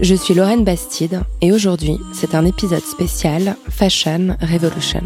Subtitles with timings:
[0.00, 5.04] Je suis Lorraine Bastide et aujourd'hui, c'est un épisode spécial Fashion Revolution.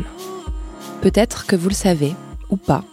[1.02, 2.12] Peut-être que vous le savez,
[2.48, 2.84] ou pas,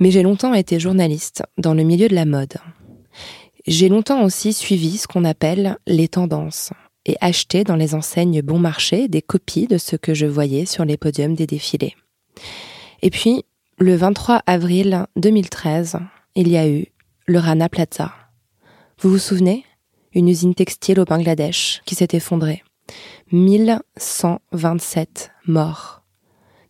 [0.00, 2.54] mais j'ai longtemps été journaliste dans le milieu de la mode.
[3.66, 6.70] J'ai longtemps aussi suivi ce qu'on appelle les tendances
[7.04, 10.84] et acheté dans les enseignes bon marché des copies de ce que je voyais sur
[10.84, 11.94] les podiums des défilés.
[13.02, 13.44] Et puis,
[13.78, 15.98] le 23 avril 2013,
[16.34, 16.86] il y a eu
[17.26, 18.12] le Rana Plaza.
[19.00, 19.64] Vous vous souvenez?
[20.16, 22.64] Une usine textile au Bangladesh qui s'est effondrée.
[23.32, 26.00] 1127 morts.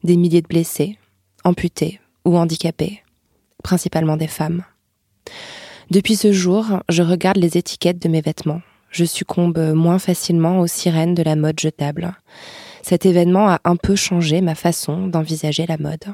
[0.03, 0.99] Des milliers de blessés,
[1.45, 3.05] amputés ou handicapés,
[3.63, 4.65] principalement des femmes.
[5.93, 8.63] Depuis ce jour, je regarde les étiquettes de mes vêtements.
[8.91, 12.17] Je succombe moins facilement aux sirènes de la mode jetable.
[12.83, 16.07] Cet événement a un peu changé ma façon d'envisager la mode.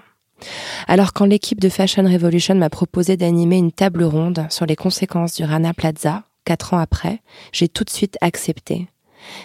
[0.86, 5.36] Alors quand l'équipe de Fashion Revolution m'a proposé d'animer une table ronde sur les conséquences
[5.36, 7.20] du Rana Plaza, quatre ans après,
[7.52, 8.88] j'ai tout de suite accepté.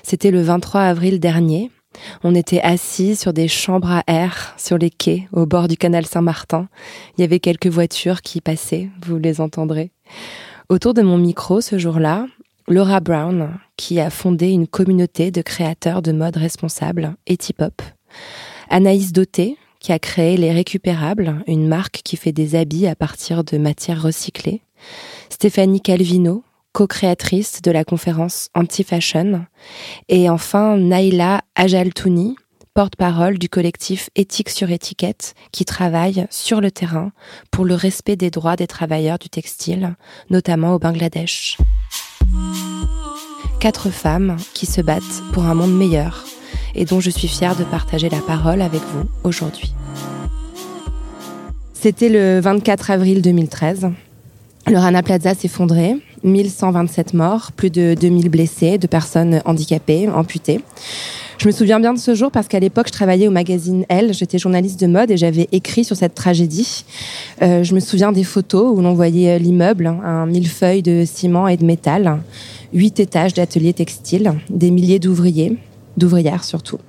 [0.04, 1.72] C'était le 23 avril dernier.
[2.24, 6.06] On était assis sur des chambres à air sur les quais au bord du canal
[6.06, 6.68] Saint-Martin.
[7.18, 9.92] Il y avait quelques voitures qui passaient, vous les entendrez.
[10.70, 12.28] Autour de mon micro ce jour-là,
[12.68, 17.82] Laura Brown, qui a fondé une communauté de créateurs de mode responsables, Etipop.
[18.70, 23.44] Anaïs Doté, qui a créé Les Récupérables, une marque qui fait des habits à partir
[23.46, 24.62] de matières recyclées.
[25.30, 26.44] Stéphanie Calvino,
[26.78, 29.48] co-créatrice de la conférence Anti-Fashion.
[30.10, 32.36] Et enfin, Naila Ajaltouni,
[32.76, 37.14] porte-parole du collectif Éthique sur étiquette, qui travaille sur le terrain
[37.50, 39.96] pour le respect des droits des travailleurs du textile,
[40.30, 41.58] notamment au Bangladesh.
[43.60, 46.26] Quatre femmes qui se battent pour un monde meilleur
[46.76, 49.74] et dont je suis fière de partager la parole avec vous aujourd'hui.
[51.74, 53.90] C'était le 24 avril 2013.
[54.68, 60.62] Le Rana Plaza s'effondrait, 1127 morts, plus de 2000 blessés, de personnes handicapées, amputées.
[61.38, 64.12] Je me souviens bien de ce jour parce qu'à l'époque, je travaillais au magazine Elle,
[64.14, 66.84] j'étais journaliste de mode et j'avais écrit sur cette tragédie.
[67.44, 71.56] Euh, je me souviens des photos où l'on voyait l'immeuble, un millefeuille de ciment et
[71.56, 72.20] de métal,
[72.74, 75.58] huit étages d'ateliers textiles, des milliers d'ouvriers,
[75.96, 76.80] d'ouvrières surtout.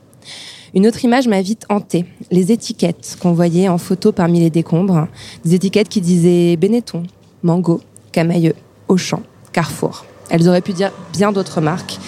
[0.74, 5.08] Une autre image m'a vite hantée, les étiquettes qu'on voyait en photo parmi les décombres,
[5.44, 7.02] des étiquettes qui disaient Benetton,
[7.42, 7.80] Mango,
[8.12, 8.54] Camailleux,
[8.88, 9.22] Auchan,
[9.52, 10.04] Carrefour.
[10.30, 11.98] Elles auraient pu dire bien d'autres marques.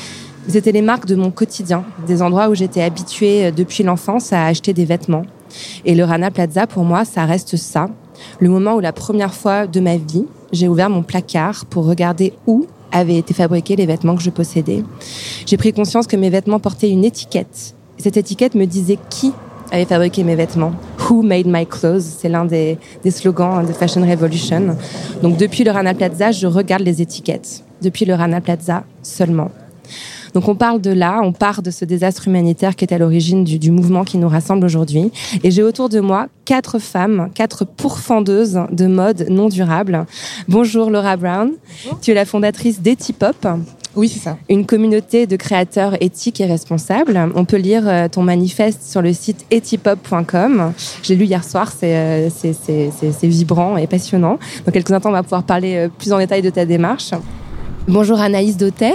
[0.49, 4.73] C'était les marques de mon quotidien, des endroits où j'étais habituée depuis l'enfance à acheter
[4.73, 5.25] des vêtements.
[5.85, 7.89] Et le Rana Plaza, pour moi, ça reste ça.
[8.39, 12.33] Le moment où la première fois de ma vie, j'ai ouvert mon placard pour regarder
[12.47, 14.83] où avaient été fabriqués les vêtements que je possédais.
[15.47, 17.75] J'ai pris conscience que mes vêtements portaient une étiquette.
[17.99, 19.33] Et cette étiquette me disait qui
[19.71, 20.73] avait fabriqué mes vêtements.
[21.09, 22.03] Who made my clothes?
[22.03, 24.77] C'est l'un des, des slogans de Fashion Revolution.
[25.23, 27.63] Donc depuis le Rana Plaza, je regarde les étiquettes.
[27.83, 29.51] Depuis le Rana Plaza seulement.
[30.35, 33.43] Donc on parle de là, on part de ce désastre humanitaire qui est à l'origine
[33.43, 35.11] du, du mouvement qui nous rassemble aujourd'hui.
[35.43, 40.07] Et j'ai autour de moi quatre femmes, quatre pourfendeuses de mode non durable.
[40.47, 41.53] Bonjour Laura Brown,
[42.01, 43.47] tu es la fondatrice d'Etipop.
[43.97, 44.39] Oui, c'est ça.
[44.49, 47.21] Une communauté de créateurs éthiques et responsables.
[47.35, 50.73] On peut lire euh, ton manifeste sur le site etipop.com.
[51.03, 54.39] J'ai lu hier soir, c'est euh, c'est- vibrant et passionnant.
[54.65, 57.11] Dans quelques instants, on va pouvoir parler euh, plus en détail de ta démarche.
[57.89, 58.95] Bonjour Anaïs Dautet.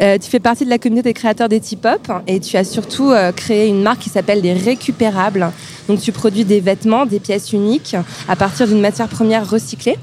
[0.00, 3.80] Tu fais partie de la communauté des créateurs d'Etipop et tu as surtout créé une
[3.80, 5.52] marque qui s'appelle les Récupérables.
[5.86, 7.94] Donc tu produis des vêtements, des pièces uniques
[8.28, 9.96] à partir d'une matière première recyclée.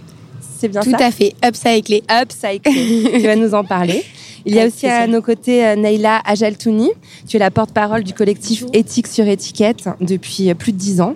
[0.62, 1.34] C'est bien Tout ça à fait.
[1.44, 2.04] Upcyclé.
[2.08, 3.12] Upcyclé.
[3.20, 4.06] tu vas nous en parler.
[4.46, 6.92] Il y a aussi à nos côtés euh, Naila Ajaltouni.
[7.28, 11.16] Tu es la porte-parole du collectif Éthique sur étiquette depuis euh, plus de dix ans.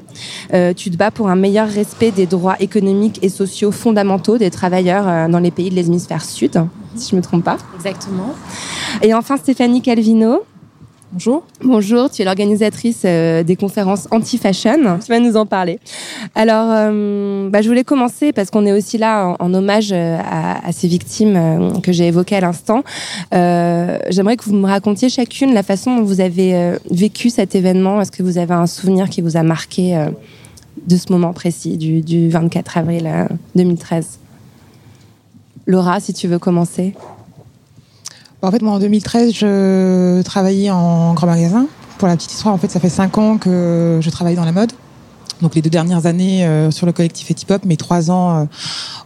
[0.56, 4.50] Euh, tu te bats pour un meilleur respect des droits économiques et sociaux fondamentaux des
[4.50, 6.60] travailleurs dans les pays de l'hémisphère sud,
[6.96, 7.58] si je ne me trompe pas.
[7.76, 8.34] Exactement.
[9.04, 10.44] Et enfin Stéphanie Calvino.
[11.16, 11.44] Bonjour.
[11.64, 15.00] Bonjour, tu es l'organisatrice euh, des conférences anti-fashion.
[15.00, 15.80] Tu vas nous en parler.
[16.36, 20.18] Alors, euh, bah, je voulais commencer parce qu'on est aussi là en, en hommage euh,
[20.20, 22.84] à, à, ces victimes euh, que j'ai évoquées à l'instant.
[23.32, 28.02] J'aimerais que vous me racontiez chacune la façon dont vous avez vécu cet événement.
[28.02, 29.98] Est-ce que vous avez un souvenir qui vous a marqué
[30.86, 33.10] de ce moment précis, du, du 24 avril
[33.56, 34.20] 2013
[35.66, 36.94] Laura, si tu veux commencer.
[38.46, 41.66] En fait, moi, en 2013, je travaillais en grand magasin.
[41.98, 44.52] Pour la petite histoire, en fait, ça fait cinq ans que je travaille dans la
[44.52, 44.72] mode.
[45.42, 48.46] Donc les deux dernières années euh, sur le collectif Etipop, mais trois ans euh,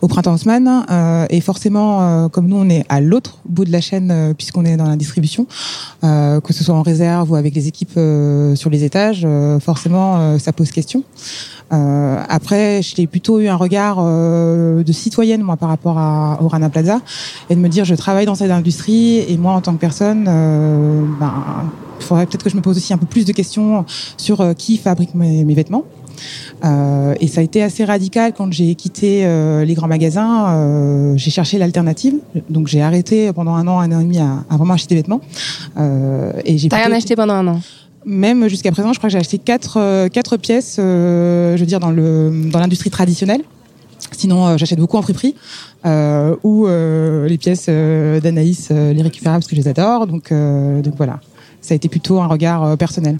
[0.01, 0.85] au printemps Haussmann.
[0.89, 4.77] Euh, et forcément, comme nous, on est à l'autre bout de la chaîne puisqu'on est
[4.77, 5.47] dans la distribution,
[6.01, 7.99] que ce soit en réserve ou avec les équipes
[8.55, 9.27] sur les étages,
[9.59, 11.03] forcément, ça pose question.
[11.71, 16.47] Euh, après, j'ai plutôt eu un regard euh, de citoyenne moi par rapport à, au
[16.47, 16.99] Rana Plaza
[17.49, 20.25] et de me dire je travaille dans cette industrie et moi en tant que personne,
[20.27, 21.33] euh, ben,
[21.99, 23.85] il faudrait peut-être que je me pose aussi un peu plus de questions
[24.17, 25.83] sur euh, qui fabrique mes vêtements.
[26.65, 30.49] Euh, et ça a été assez radical quand j'ai quitté euh, les grands magasins.
[30.49, 32.15] Euh, j'ai cherché l'alternative,
[32.49, 35.01] donc j'ai arrêté pendant un an, un an et demi à, à vraiment acheter des
[35.01, 35.21] vêtements.
[36.45, 36.69] Et j'ai.
[36.69, 37.61] T'as rien acheté pendant un an?
[38.05, 41.79] Même jusqu'à présent, je crois que j'ai acheté quatre, quatre pièces, euh, je veux dire,
[41.79, 43.41] dans le dans l'industrie traditionnelle.
[44.11, 45.35] Sinon, euh, j'achète beaucoup en friperie
[45.85, 50.07] euh, ou les pièces d'Anaïs, les récupérables, parce que je les adore.
[50.07, 51.19] Donc, donc voilà
[51.61, 53.19] ça a été plutôt un regard euh, personnel.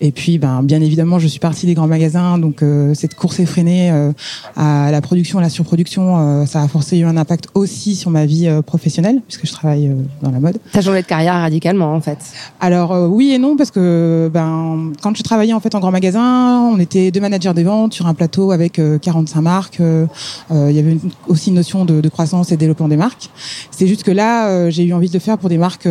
[0.00, 3.40] Et puis, ben, bien évidemment, je suis partie des grands magasins, donc euh, cette course
[3.40, 4.12] effrénée euh,
[4.56, 8.10] à la production, à la surproduction, euh, ça a forcément eu un impact aussi sur
[8.10, 10.58] ma vie euh, professionnelle, puisque je travaille euh, dans la mode.
[10.72, 12.18] T'as changé de carrière radicalement, en fait.
[12.60, 16.70] Alors oui et non, parce que ben, quand je travaillais en fait en grand magasin,
[16.72, 19.80] on était deux managers des ventes sur un plateau avec 45 marques.
[19.80, 23.30] Il y avait une, aussi une notion de, de, croissance et développement des marques.
[23.70, 25.88] C'est juste que là, j'ai eu envie de le faire pour des marques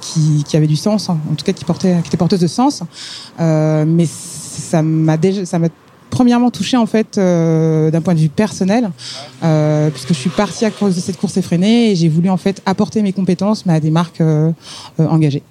[0.00, 2.82] qui, qui avaient du sens, en tout cas qui, portait, qui était porteuse de sens.
[3.40, 5.68] Euh, mais ça m'a déjà, ça m'a
[6.10, 8.90] premièrement touché en fait euh, d'un point de vue personnel,
[9.42, 12.36] euh, puisque je suis partie à cause de cette course effrénée et j'ai voulu en
[12.36, 14.22] fait apporter mes compétences à des marques
[14.98, 15.42] engagées.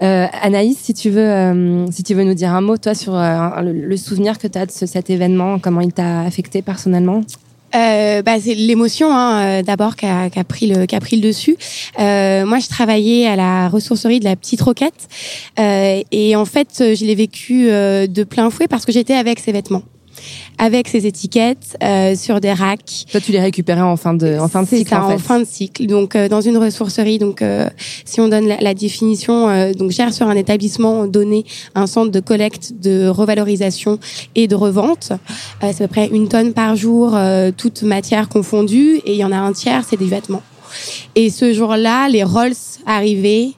[0.00, 4.38] Anaïs, si tu veux, si tu veux nous dire un mot toi sur le, souvenir
[4.38, 7.22] que tu as de ce, cet événement, comment il t'a affecté personnellement?
[7.74, 11.56] Euh, bah, c'est l'émotion hein, euh, d'abord qui a, pris le qui le dessus.
[11.98, 15.08] Euh, moi, je travaillais à la ressourcerie de la Petite Roquette
[15.58, 19.38] euh, et en fait, je l'ai vécu euh, de plein fouet parce que j'étais avec
[19.38, 19.82] ces vêtements
[20.58, 23.04] avec ces étiquettes euh, sur des racks.
[23.10, 24.90] Toi, tu les récupérais en fin de en fin de cycle.
[24.90, 25.14] Ça, en, fait.
[25.14, 25.86] en, fin de cycle.
[25.86, 27.18] Donc euh, dans une ressourcerie.
[27.18, 27.68] Donc euh,
[28.04, 31.44] si on donne la, la définition, euh, donc gère sur un établissement donné
[31.74, 33.98] un centre de collecte, de revalorisation
[34.34, 35.12] et de revente.
[35.62, 39.18] Euh, c'est à peu près une tonne par jour, euh, toute matière confondue, et il
[39.18, 40.42] y en a un tiers, c'est des vêtements.
[41.14, 42.52] Et ce jour-là, les Rolls
[42.86, 43.52] arrivaient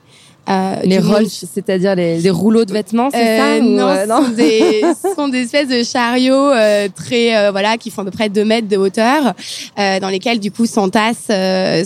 [0.48, 4.22] euh, les rolls, c'est-à-dire les, les, rouleaux de vêtements, c'est euh, ça Non, euh, non
[4.22, 8.04] ce, sont des, ce sont des espèces de chariots euh, très voilà qui font à
[8.04, 9.34] peu près 2 mètres de hauteur,
[9.76, 11.30] dans lesquels du coup s'entassent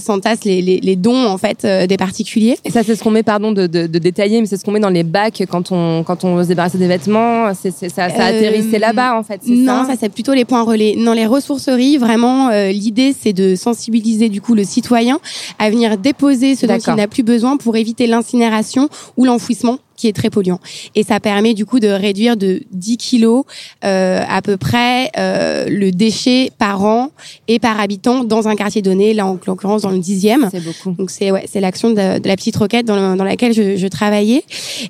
[0.01, 2.57] s'entassent les, les, les, dons en fait des particuliers.
[2.65, 4.73] Et ça, c'est ce qu'on met, pardon de, de, de détailler, mais c'est ce qu'on
[4.73, 7.53] met dans les bacs quand on quand on se débarrasse des vêtements.
[7.55, 9.41] C'est ça, ça atterrissait là-bas en fait.
[9.47, 10.97] Non, ça, ça c'est plutôt les points relais.
[10.97, 15.19] Dans les ressourceries, vraiment, l'idée c'est de sensibiliser du coup le citoyen
[15.59, 18.44] à venir déposer ce dont il n'a plus besoin pour éviter l'incinération
[19.17, 20.61] ou l'enfouissement qui est très polluant.
[20.95, 23.47] Et ça permet du coup de réduire de 10 kilos
[23.87, 27.09] euh, à peu près euh, le déchet par an
[27.49, 30.51] et par habitant dans un quartier donné, là en l'occurrence dans le dixième.
[30.51, 30.91] C'est beaucoup.
[30.91, 33.77] Donc c'est ouais, c'est l'action de, de, la petite roquette dans, le, dans laquelle je,
[33.77, 34.45] je, travaillais.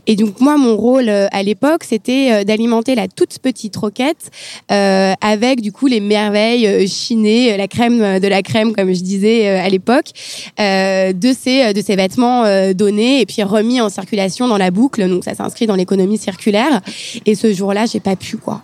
[0.09, 4.31] Et donc moi mon rôle euh, à l'époque c'était euh, d'alimenter la toute petite roquette
[4.73, 9.01] euh, avec du coup les merveilles euh, chinées, la crème de la crème comme je
[9.01, 10.11] disais à l'époque,
[10.59, 15.25] de ces de ces vêtements donnés et puis remis en circulation dans la boucle donc
[15.25, 16.81] ça s'inscrit dans l'économie circulaire.
[17.27, 18.63] Et ce jour-là, j'ai pas pu quoi.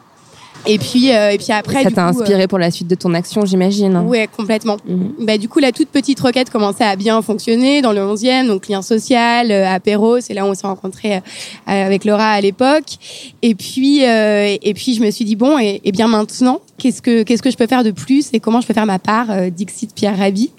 [0.66, 3.14] Et puis, euh, et puis après, ça t'a inspiré euh, pour la suite de ton
[3.14, 3.96] action, j'imagine.
[4.06, 4.76] Ouais, complètement.
[4.86, 5.24] Mmh.
[5.24, 8.68] Bah, du coup, la toute petite requête commençait à bien fonctionner dans le 11e, donc
[8.68, 11.20] lien social, euh, apéro, c'est là où on s'est rencontrés euh,
[11.66, 12.98] avec Laura à l'époque.
[13.42, 17.00] Et puis, euh, et puis, je me suis dit bon, et, et bien maintenant, qu'est-ce
[17.00, 19.28] que qu'est-ce que je peux faire de plus et comment je peux faire ma part,
[19.50, 20.50] Dixit Pierre Rabhi?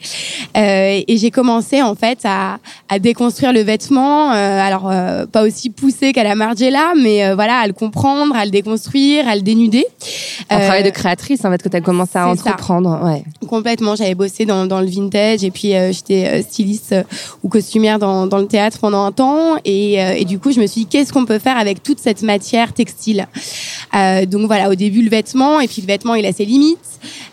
[0.55, 4.91] et j'ai commencé en fait à, à déconstruire le vêtement, alors
[5.31, 9.35] pas aussi poussé qu'à la Margiela, mais voilà, à le comprendre, à le déconstruire, à
[9.35, 9.85] le dénuder.
[10.49, 12.99] Un euh, travail de créatrice, en fait, que tu as commencé à entreprendre.
[13.01, 13.05] Ça.
[13.05, 13.23] Ouais.
[13.47, 13.95] Complètement.
[13.95, 17.03] J'avais bossé dans, dans, le vintage et puis euh, j'étais euh, styliste euh,
[17.43, 19.57] ou costumière dans, dans, le théâtre pendant un temps.
[19.65, 22.21] Et, et du coup, je me suis dit, qu'est-ce qu'on peut faire avec toute cette
[22.21, 23.27] matière textile?
[23.93, 26.77] Donc voilà, au début le vêtement, et puis le vêtement il a ses limites.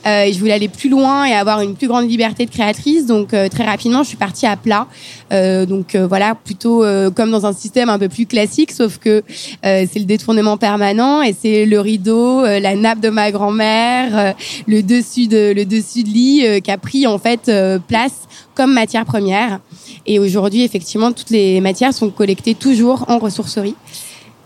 [0.04, 3.06] Et je voulais aller plus loin et avoir une plus grande liberté de créatrice.
[3.06, 4.86] Donc très rapidement, je suis partie à plat.
[5.32, 8.98] Euh, donc euh, voilà, plutôt euh, comme dans un système un peu plus classique, sauf
[8.98, 9.22] que
[9.62, 14.34] c'est le détournement permanent et c'est le rideau, la nappe de ma grand-mère,
[14.66, 17.50] le dessus de le dessus de lit qui a pris en fait
[17.86, 19.60] place comme matière première.
[20.06, 23.74] Et aujourd'hui, effectivement, toutes les matières sont collectées toujours en ressourcerie.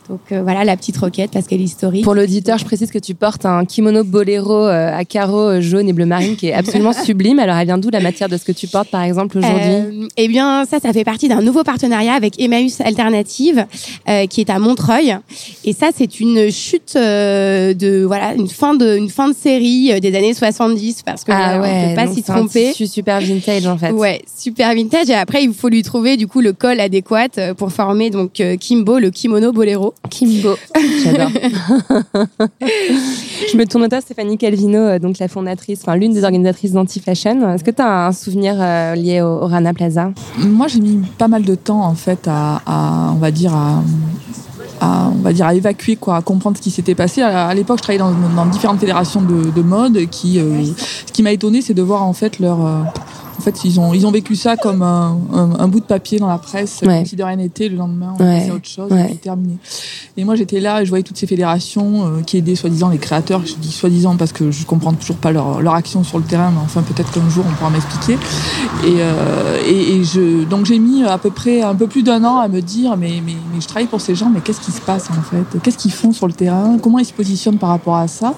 [0.09, 2.03] Donc euh, voilà la petite roquette parce qu'elle est historique.
[2.05, 5.89] Pour l'auditeur, je précise que tu portes un kimono boléro euh, à carreaux euh, jaune
[5.89, 7.39] et bleu marine qui est absolument sublime.
[7.39, 10.09] Alors, elle vient d'où la matière de ce que tu portes, par exemple, aujourd'hui Euh,
[10.17, 13.65] eh bien, ça, ça fait partie d'un nouveau partenariat avec Emmaüs Alternative,
[14.09, 15.17] euh, qui est à Montreuil.
[15.65, 20.01] Et ça, c'est une chute euh, de voilà une fin de une fin de série
[20.01, 22.71] des années 70 parce que Ah voilà, on peut pas s'y tromper.
[22.73, 23.93] tissu super vintage, en fait.
[23.93, 25.09] Ouais, super vintage.
[25.11, 28.99] Et après, il faut lui trouver du coup le col adéquat pour former donc Kimbo,
[28.99, 29.92] le kimono boléro.
[30.11, 30.55] Kimbo.
[31.03, 31.31] J'adore.
[32.61, 36.73] je me tourne à toi, Stéphanie Calvino, euh, donc la fondatrice, enfin l'une des organisatrices
[36.73, 37.55] d'Anti-Fashion.
[37.55, 40.13] Est-ce que tu as un souvenir euh, lié au, au Rana Plaza?
[40.39, 43.83] Moi, j'ai mis pas mal de temps en fait à, à, on va dire à,
[44.81, 47.23] à, on va dire à évacuer quoi, à comprendre ce qui s'était passé.
[47.23, 50.07] À, l'époque, je travaillais dans, dans différentes fédérations de, de mode.
[50.11, 50.65] Qui, euh,
[51.07, 52.59] ce qui m'a étonné, c'est de voir en fait leur
[53.43, 56.21] en fait, ils ont, ils ont vécu ça comme un, un, un bout de papier
[56.21, 56.99] dans la presse, Ouais.
[56.99, 57.69] comme si de rien n'était.
[57.69, 58.39] Le lendemain, on Ouais.
[58.39, 59.07] passait à autre chose, Ouais.
[59.09, 59.57] c'était terminé.
[60.17, 62.99] Et moi, j'étais là et je voyais toutes ces fédérations euh, qui aidaient soi-disant les
[62.99, 63.43] créateurs.
[63.45, 66.53] Je dis soi-disant parce que je comprends toujours pas leur, leur action sur le terrain,
[66.53, 68.13] mais enfin, peut-être qu'un jour, on pourra m'expliquer.
[68.85, 72.23] Et, euh, et, et je, donc, j'ai mis à peu près un peu plus d'un
[72.23, 74.71] an à me dire, mais, mais, mais je travaille pour ces gens, mais qu'est-ce qui
[74.71, 75.59] se passe en fait?
[75.65, 76.79] Qu'est-ce qu'ils font sur le terrain?
[76.81, 78.35] Comment ils se positionnent par rapport à ça?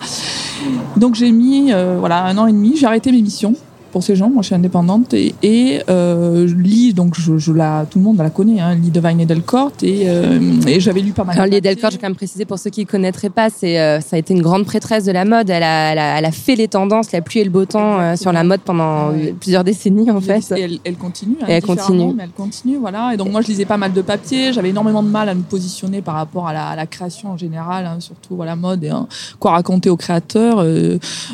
[0.96, 3.54] Donc j'ai mis euh, voilà un an et demi, j'ai arrêté mes missions
[3.94, 7.52] pour ces gens, moi je suis indépendante et, et euh, je lis donc je, je
[7.52, 11.12] la tout le monde la connaît, hein, lis Divine Edelcourt et, euh, et j'avais lu
[11.12, 11.36] pas mal.
[11.36, 11.60] Alors, Lee.
[11.60, 14.16] Delcourt, je vais quand même préciser pour ceux qui ne connaîtraient pas, c'est, euh, ça
[14.16, 15.48] a été une grande prêtresse de la mode.
[15.48, 18.00] Elle a, elle a, elle a fait les tendances, la pluie et le beau temps
[18.00, 19.32] euh, sur la mode pendant Ouais.
[19.38, 20.42] plusieurs décennies, en fait.
[20.56, 21.36] Et elle, elle continue.
[21.42, 22.14] hein, Et elle continue.
[22.16, 23.12] Mais elle continue, voilà.
[23.14, 24.52] Et donc moi, je lisais pas mal de papiers.
[24.52, 27.36] J'avais énormément de mal à me positionner par rapport à la, à la création en
[27.36, 29.06] général, hein, surtout voilà mode et hein,
[29.38, 30.64] quoi raconter aux créateurs.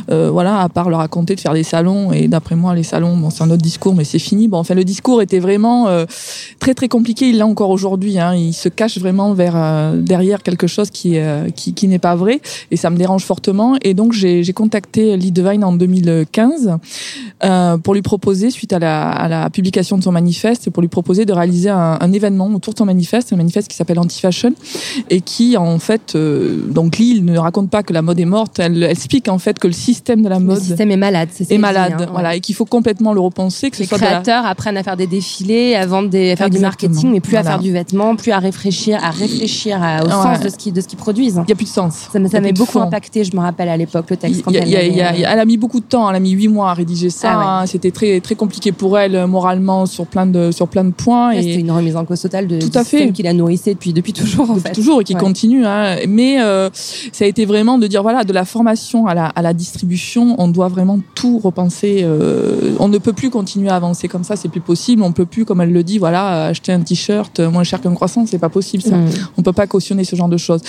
[0.08, 2.12] voilà, à part leur raconter de faire des salons.
[2.12, 4.48] Et d'après moi, les salons, bon, c'est un autre discours, mais c'est fini.
[4.48, 6.04] Bon, enfin, le discours était vraiment euh,
[6.58, 7.28] très très compliqué.
[7.28, 8.18] Il l'a encore aujourd'hui.
[8.18, 11.98] Hein, il se cache vraiment vers euh, derrière quelque chose qui euh, qui, qui n'est
[11.98, 12.40] pas vrai.
[12.70, 13.76] Et ça me dérange fortement.
[13.82, 16.78] Et donc j'ai contacté Lee Devine en 2015
[17.44, 20.88] euh, pour lui proposer, suite à la, à la publication de son manifeste, pour lui
[20.88, 24.52] proposer de réaliser un, un événement autour de son manifeste, un manifeste qui s'appelle Anti-Fashion,
[25.08, 28.82] et qui en fait, donc Lille ne raconte pas que la mode est morte, elle,
[28.82, 31.44] elle explique en fait que le système de la Le mode système est malade, c'est
[31.44, 32.39] est dit, malade, hein, ouais.
[32.40, 34.96] Et qu'il faut complètement le repenser, que ce Les soit la- créateurs apprennent à faire
[34.96, 38.16] des défilés, à vendre des, à faire du marketing, mais plus à faire du vêtement,
[38.16, 40.10] plus à réfléchir, à réfléchir à- au Ouais.
[40.12, 41.34] sens de ce qu'ils de ce qu'ils produisent.
[41.36, 42.08] il n'y a plus de sens.
[42.10, 44.42] Ça m'a y ça beaucoup impacté, je me rappelle à l'époque le texte.
[44.42, 46.20] quand y a- elle y a- y y elle mis beaucoup de temps, elle a
[46.20, 47.32] mis huit mois à rédiger ça.
[47.32, 47.44] Ah ouais.
[47.46, 47.66] hein.
[47.66, 51.32] C'était très très compliqué pour elle euh, moralement sur plein de sur plein de points.
[51.34, 53.12] C'était une remise en cause totale de Tout à fait.
[53.12, 54.74] qui la nourrissait depuis depuis toujours en depuis fait.
[54.74, 55.20] toujours et qui Ouais.
[55.20, 55.66] continue.
[55.66, 55.96] Hein.
[56.08, 59.42] Mais euh, ça a été vraiment de dire voilà de la formation à la, à
[59.42, 62.00] la distribution, on doit vraiment tout repenser.
[62.02, 62.29] euh,
[62.78, 65.02] on ne peut plus continuer à avancer comme ça, c'est plus possible.
[65.02, 68.26] On peut plus, comme elle le dit, voilà, acheter un t-shirt moins cher qu'un croissant,
[68.26, 68.96] c'est pas possible ça.
[68.96, 69.08] Mm.
[69.36, 70.60] On peut pas cautionner ce genre de choses.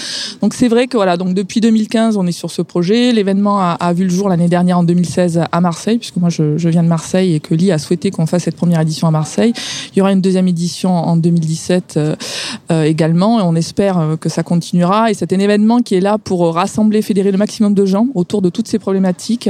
[0.42, 3.12] Donc c'est vrai que voilà, donc depuis 2015, on est sur ce projet.
[3.12, 6.58] L'événement a, a vu le jour l'année dernière en 2016 à Marseille, puisque moi je,
[6.58, 9.12] je viens de Marseille et que Lee a souhaité qu'on fasse cette première édition à
[9.12, 9.54] Marseille.
[9.94, 12.16] Il y aura une deuxième édition en 2017 euh,
[12.72, 15.12] euh, également, et on espère euh, que ça continuera.
[15.12, 18.42] Et c'est un événement qui est là pour rassembler, fédérer le maximum de gens autour
[18.42, 19.50] de toutes ces problématiques,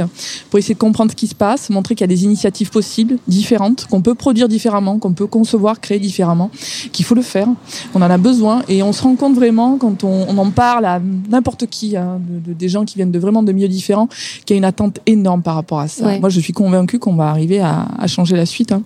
[0.50, 3.16] pour essayer de comprendre ce qui se passe, montrer qu'il y a des initiatives possibles,
[3.28, 6.50] différentes, qu'on peut produire différemment, qu'on peut concevoir, créer différemment,
[6.92, 7.48] qu'il faut le faire.
[7.94, 10.84] On en a besoin et on se rend compte vraiment quand on, on en parle
[10.84, 14.08] à n'importe qui, hein, de, de- des gens qui viennent de vraiment de milieux différents,
[14.44, 16.06] qu'il y a une attente énorme par rapport à ça.
[16.06, 16.20] Ouais.
[16.20, 18.72] Moi, je suis convaincue qu'on va arriver à, à changer la suite.
[18.72, 18.82] hein.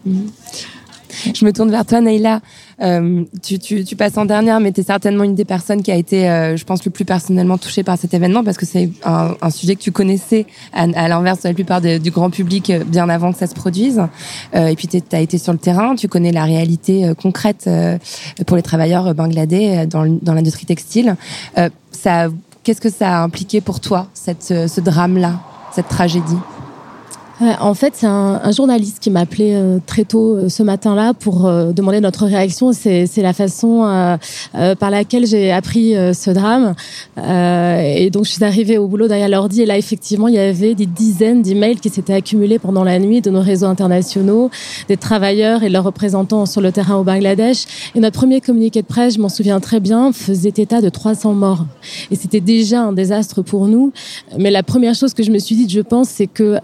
[1.35, 2.41] Je me tourne vers toi, Naïla.
[2.83, 5.91] Euh, tu, tu, tu passes en dernière, mais tu es certainement une des personnes qui
[5.91, 8.91] a été, euh, je pense, le plus personnellement touchée par cet événement parce que c'est
[9.05, 12.29] un, un sujet que tu connaissais à, à l'inverse de la plupart de- du grand
[12.31, 14.03] public euh, bien avant que ça se produise.
[14.55, 17.69] Euh, et puis tu as été sur le terrain, tu connais la réalité euh, concrète
[18.47, 21.17] pour les travailleurs bangladais dans, l'industrie textile.
[21.91, 22.29] Ça,
[22.63, 25.41] Qu'est-ce que ça a impliqué pour toi, cette, ce drame-là,
[25.73, 26.37] cette tragédie?
[27.39, 31.13] En fait, c'est un, un journaliste qui m'a appelé euh, très tôt euh, ce matin-là
[31.13, 32.73] pour euh, demander notre réaction.
[32.73, 34.17] C'est la façon euh,
[34.55, 36.75] euh, par laquelle j'ai appris euh, ce drame.
[37.19, 40.75] Et donc, je suis arrivée au boulot derrière l'ordi et là, effectivement, il y avait
[40.75, 44.51] des dizaines d'emails qui s'étaient accumulés pendant la nuit de nos réseaux internationaux,
[44.89, 47.67] des travailleurs et leurs représentants sur le terrain au Bangladesh.
[47.95, 51.35] Et notre premier communiqué de presse, je m'en souviens très bien, faisait état de 300
[51.35, 51.67] morts.
[52.11, 53.93] Et c'était déjà un désastre pour nous.
[54.39, 56.59] Mais la première chose que je me suis dit, je pense, c'est que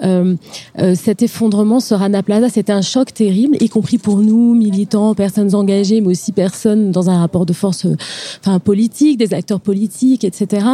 [0.79, 5.15] euh, cet effondrement sur Rana Plaza, c'était un choc terrible, y compris pour nous, militants,
[5.15, 7.97] personnes engagées, mais aussi personnes dans un rapport de force euh,
[8.41, 10.67] enfin, politique, des acteurs politiques, etc.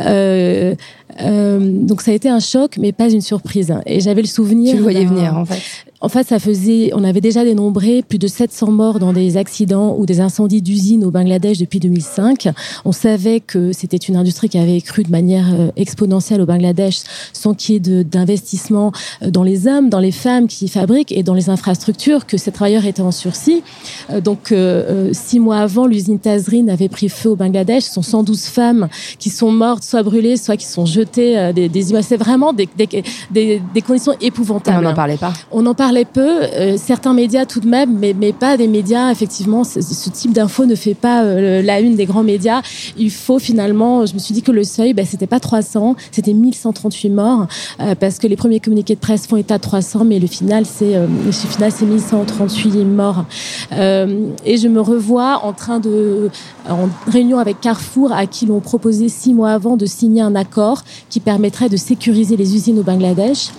[0.00, 0.74] Euh,
[1.20, 3.74] euh, donc ça a été un choc, mais pas une surprise.
[3.86, 4.72] Et j'avais le souvenir...
[4.72, 5.62] Tu le voyais venir, en fait.
[6.06, 9.96] En fait, ça faisait, on avait déjà dénombré plus de 700 morts dans des accidents
[9.98, 12.46] ou des incendies d'usines au Bangladesh depuis 2005.
[12.84, 17.00] On savait que c'était une industrie qui avait cru de manière euh, exponentielle au Bangladesh
[17.32, 18.92] sans qu'il y ait d'investissement
[19.24, 22.52] euh, dans les hommes, dans les femmes qui fabriquent et dans les infrastructures, que ces
[22.52, 23.64] travailleurs étaient en sursis.
[24.10, 27.82] Euh, Donc, euh, six mois avant, l'usine Tazreen avait pris feu au Bangladesh.
[27.82, 28.86] Ce sont 112 femmes
[29.18, 31.68] qui sont mortes, soit brûlées, soit qui sont jetées des.
[32.02, 32.86] C'est vraiment des, des,
[33.32, 34.78] des, des conditions épouvantables.
[34.78, 35.32] On n'en parlait pas.
[35.50, 39.10] On en parlait peu, euh, certains médias tout de même, mais, mais pas des médias.
[39.10, 42.62] Effectivement, ce, type d'info ne fait pas euh, la une des grands médias.
[42.96, 46.32] Il faut finalement, je me suis dit que le seuil, ben, c'était pas 300, c'était
[46.32, 47.46] 1138 morts,
[47.80, 50.64] euh, parce que les premiers communiqués de presse font état de 300, mais le final,
[50.66, 53.24] c'est le final, c'est 1138 morts.
[53.72, 56.30] Et je me revois en train de,
[56.68, 60.82] en réunion avec Carrefour, à qui l'on proposait six mois avant de signer un accord
[61.10, 63.50] qui permettrait de sécuriser les usines au Bangladesh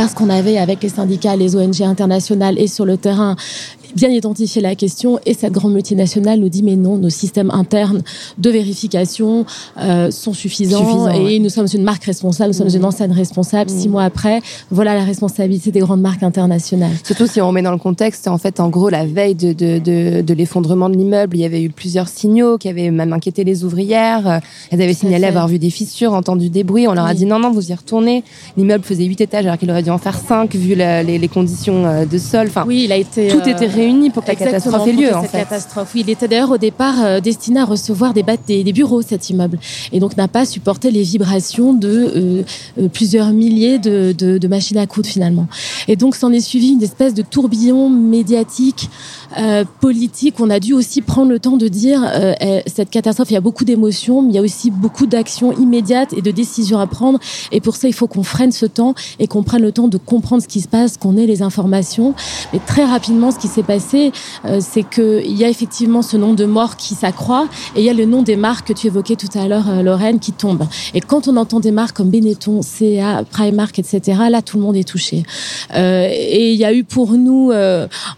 [0.00, 3.36] parce qu'on avait avec les syndicats, les ONG internationales et sur le terrain
[3.96, 8.02] bien identifié la question et cette grande multinationale nous dit mais non, nos systèmes internes
[8.38, 9.44] de vérification
[9.78, 11.38] euh, sont suffisants Suffisants, et ouais.
[11.38, 13.70] nous sommes une marque responsable, nous sommes une enseigne responsable.
[13.70, 16.92] Six mois après, voilà la responsabilité des grandes marques internationales.
[17.04, 19.78] Surtout si on remet dans le contexte, en fait, en gros, la veille de, de,
[19.78, 23.44] de, de l'effondrement de l'immeuble, il y avait eu plusieurs signaux qui avaient même inquiété
[23.44, 24.40] les ouvrières.
[24.70, 26.86] Elles avaient signalé avoir vu des fissures, entendu des bruits.
[26.88, 27.16] On leur a Oui.
[27.16, 28.22] dit non, non, vous y retournez.
[28.56, 31.28] L'immeuble faisait huit étages alors qu'il aurait dû en faire cinq vu la- les, les
[31.28, 32.46] conditions euh, de sol.
[32.48, 33.28] Enfin, Oui, il a été.
[33.28, 35.38] tout euh, était réuni pour que la catastrophe ait pour lieu, que en cette fait.
[35.38, 35.90] catastrophe.
[35.94, 39.02] Oui, il était d'ailleurs au départ euh, destiné à recevoir des, bat- des, des bureaux,
[39.02, 39.58] cet immeuble.
[39.92, 42.42] Et donc n'a pas supporté les vibrations de euh,
[42.78, 45.46] euh, plusieurs milliers de, de, de machines à coudre finalement.
[45.88, 48.88] Et donc s'en est suivi une espèce de tourbillon médiatique,
[49.38, 50.34] euh, politique.
[50.40, 53.40] On a dû aussi prendre le temps de dire euh, cette catastrophe, il y a
[53.40, 57.18] beaucoup d'émotions, mais il y a aussi beaucoup d'actions immédiates et de décisions à prendre.
[57.52, 59.98] Et pour ça, il faut qu'on freine ce temps et qu'on prenne le temps de
[59.98, 62.14] comprendre ce qui se passe, qu'on ait les informations.
[62.52, 64.10] Mais très rapidement, ce qui s'est passé,
[64.46, 67.90] euh, c'est qu'il y a effectivement ce nombre de morts qui s'accroît et il y
[67.90, 70.64] a le nom des marques que tu évoquais tout à l'heure, euh, Lorraine, qui tombe.
[70.94, 74.76] Et quand on entend des marques comme Benetton, CA, Primark, etc., là, tout le monde
[74.76, 75.22] est touché.
[75.76, 77.52] Euh, et il y a eu pour nous,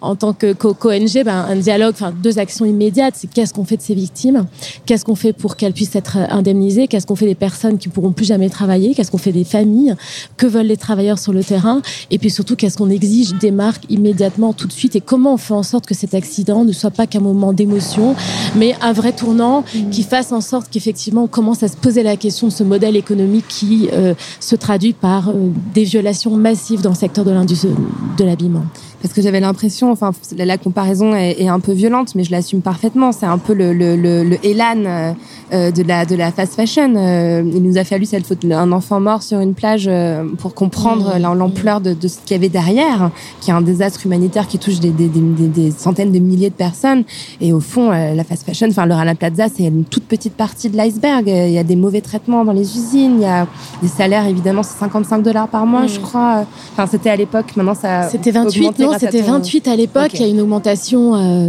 [0.01, 3.15] en tant que co- qu'ONG, ben, un dialogue, deux actions immédiates.
[3.19, 4.47] C'est qu'est-ce qu'on fait de ces victimes?
[4.87, 6.87] Qu'est-ce qu'on fait pour qu'elles puissent être indemnisées?
[6.89, 8.95] Qu'est-ce qu'on fait des personnes qui pourront plus jamais travailler?
[8.95, 9.95] Qu'est-ce qu'on fait des familles?
[10.37, 11.83] Que veulent les travailleurs sur le terrain?
[12.11, 14.97] Et puis surtout, qu'est-ce qu'on exige des marques immédiatement, tout de suite?
[14.97, 18.15] Et comment on fait en sorte que cet accident ne soit pas qu'un moment d'émotion,
[18.57, 22.17] mais un vrai tournant qui fasse en sorte qu'effectivement on commence à se poser la
[22.17, 26.91] question de ce modèle économique qui euh, se traduit par euh, des violations massives dans
[26.91, 28.65] le secteur de de l'habillement.
[29.03, 32.31] Parce que j'avais l'impression, enfin, la, la comparaison est, est un peu violente, mais je
[32.31, 33.11] l'assume parfaitement.
[33.13, 35.13] C'est un peu le, le, le, le Elan euh,
[35.53, 36.95] euh, de la de la fast fashion.
[36.97, 40.55] Euh, il nous a fallu cette faute un enfant mort sur une plage euh, pour
[40.55, 43.11] comprendre la- l'ampleur de, de ce qu'il y avait derrière,
[43.41, 47.03] qui est un désastre humanitaire qui touche des, des, des, centaines de milliers de personnes.
[47.41, 50.35] Et au fond, euh, la fast fashion, enfin, le Rana Plaza, c'est une toute petite
[50.35, 51.29] partie de l'iceberg.
[51.29, 53.17] Euh, Il y a des mauvais traitements dans les usines.
[53.19, 53.47] Il y a
[53.83, 56.45] des salaires, évidemment, c'est 55 dollars par mois, je crois.
[56.73, 57.47] Enfin, c'était à l'époque.
[57.57, 58.09] Maintenant, ça.
[58.09, 60.11] C'était 28, augmenté non, c'était ton- 28 à l'époque.
[60.15, 61.49] Il y a une augmentation euh,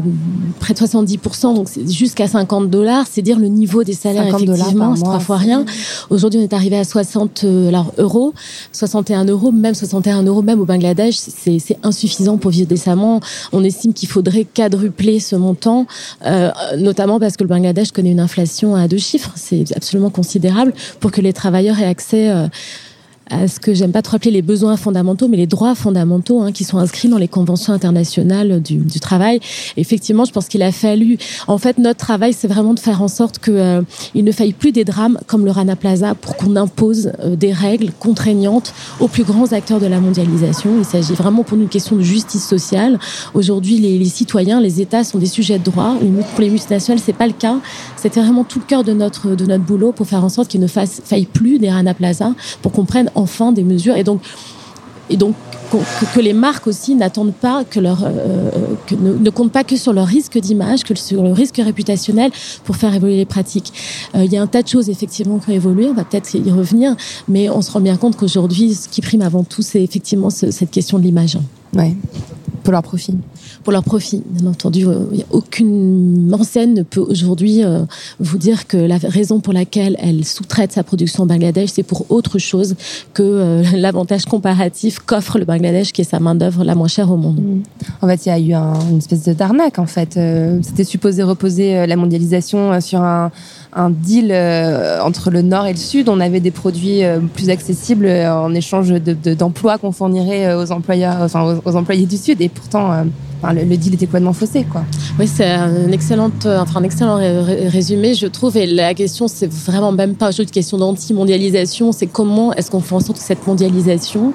[0.60, 3.06] près de 70%, donc jusqu'à 50 dollars.
[3.10, 5.66] C'est dire le niveau des salaires, 50 dollars effectivement, c'est trois fois rien.
[6.10, 8.34] Aujourd'hui, on est arrivé à 60 euh, alors, euros,
[8.72, 13.20] 61 euros, même 61 euros, même au Bangladesh, c'est c'est insuffisant pour vivre décemment.
[13.52, 15.86] On estime qu'il faudrait quadrupler ce montant,
[16.26, 19.32] euh, notamment parce que le Bangladesh connaît une inflation à deux chiffres.
[19.36, 22.30] C'est absolument considérable pour que les travailleurs aient accès.
[22.30, 22.48] euh,
[23.30, 26.52] à ce que j'aime pas trop appeler les besoins fondamentaux, mais les droits fondamentaux hein,
[26.52, 29.40] qui sont inscrits dans les conventions internationales du, du travail.
[29.78, 31.18] Effectivement, je pense qu'il a fallu.
[31.48, 33.82] En fait, notre travail, c'est vraiment de faire en sorte que euh,
[34.14, 37.54] il ne faille plus des drames comme le Rana Plaza pour qu'on impose euh, des
[37.54, 40.72] règles contraignantes aux plus grands acteurs de la mondialisation.
[40.78, 43.00] Il s'agit vraiment pour nous d'une question de justice sociale.
[43.34, 45.96] Aujourd'hui, les, les citoyens, les États sont des sujets de droit.
[46.32, 47.58] Pour les multinationales, c'est pas le cas.
[47.96, 50.60] C'était vraiment tout le cœur de notre de notre boulot pour faire en sorte qu'il
[50.60, 53.96] ne fasse, faille plus des Rana Plaza, pour qu'on prenne enfin des mesures.
[53.98, 54.22] Et donc
[55.10, 55.36] et donc
[56.14, 58.50] que, les marques aussi n'attendent pas que leur euh,
[58.86, 62.32] que ne, comptent pas que sur leur risque d'image, que sur le risque réputationnel
[62.64, 63.74] pour faire évoluer les pratiques.
[64.16, 66.36] Euh, Il y a un tas de choses effectivement qui ont évolué, on va peut-être
[66.36, 66.96] y revenir,
[67.28, 70.52] mais on se rend bien compte qu'aujourd'hui, ce qui prime avant tout, c'est effectivement ce-
[70.52, 71.38] cette question de l'image.
[71.76, 71.96] Ouais.
[72.64, 73.16] Pour leur profit.
[73.64, 74.86] Pour leur profit, bien entendu.
[74.88, 77.86] euh, aucune enseigne ne peut aujourd'hui euh,
[78.20, 82.06] vous dire que la raison pour laquelle elle sous-traite sa production au Bangladesh, c'est pour
[82.12, 82.76] autre chose
[83.14, 87.16] que euh, l'avantage comparatif qu'offre le Bangladesh, qui est sa main-d'œuvre la moins chère au
[87.18, 87.40] monde.
[88.02, 89.80] En fait, il y a eu un- une espèce de d'arnaque.
[89.80, 90.20] En fait,
[90.62, 93.32] c'était supposé reposer la mondialisation sur un,
[93.76, 96.10] un deal euh, entre le Nord et le Sud.
[96.10, 100.54] On avait des produits euh, plus accessibles euh, en échange de- de- d'emplois qu'on fournirait
[100.56, 102.42] aux employeurs, enfin aux, aux employés du Sud.
[102.42, 102.90] Et pourtant,
[103.42, 104.84] enfin, le, deal était complètement faussé, quoi.
[105.20, 108.56] Oui, c'est un excellent, enfin un excellent ré- ré- résumé, je trouve.
[108.58, 112.80] Et la question, c'est vraiment même pas juste une question d'anti-mondialisation, c'est comment est-ce qu'on
[112.82, 114.34] fait en sorte que cette mondialisation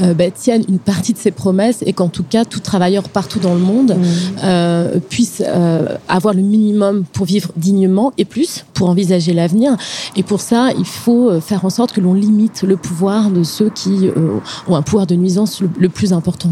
[0.00, 3.38] euh, bah, tienne une partie de ses promesses et qu'en tout cas, tout travailleur partout
[3.38, 3.96] dans le monde
[4.44, 9.76] euh, puisse euh, avoir le minimum pour vivre dignement et plus pour envisager l'avenir.
[10.16, 13.42] Et pour ça, il faut euh, faire en sorte que l'on limite le pouvoir de
[13.42, 16.50] ceux qui euh, ont un pouvoir de nuisance le, le plus important.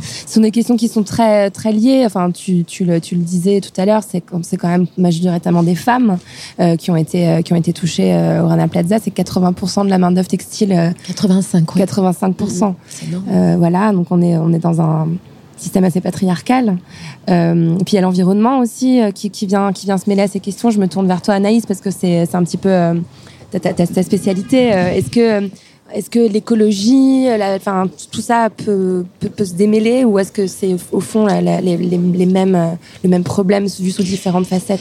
[0.00, 2.02] Ce sont des questions qui sont très très liées.
[2.06, 5.74] Enfin, tu, tu, le, tu le disais tout à l'heure, c'est quand même majoritairement des
[5.74, 6.18] femmes
[6.60, 8.98] euh, qui ont été euh, qui ont été touchées euh, au Rana Plaza.
[9.02, 10.72] C'est 80% de la main d'œuvre textile.
[10.72, 11.64] euh, 85.
[11.64, 12.74] 85%.
[12.88, 13.24] C'est énorme.
[13.30, 15.08] Euh, voilà, donc on est on est dans un
[15.56, 16.78] système assez patriarcal.
[17.28, 20.22] Euh, puis il y a l'environnement aussi euh, qui, qui vient qui vient se mêler
[20.22, 20.70] à ces questions.
[20.70, 22.94] Je me tourne vers toi, Anaïs, parce que c'est c'est un petit peu euh,
[23.50, 24.72] ta, ta, ta- spécialité.
[24.72, 25.48] Euh, Est-ce que
[25.94, 27.26] est-ce que l'écologie,
[27.56, 31.60] enfin tout ça peut, peut, peut se démêler ou est-ce que c'est au fond les,
[31.60, 34.80] les, les mêmes le même problème vu sous différentes facettes?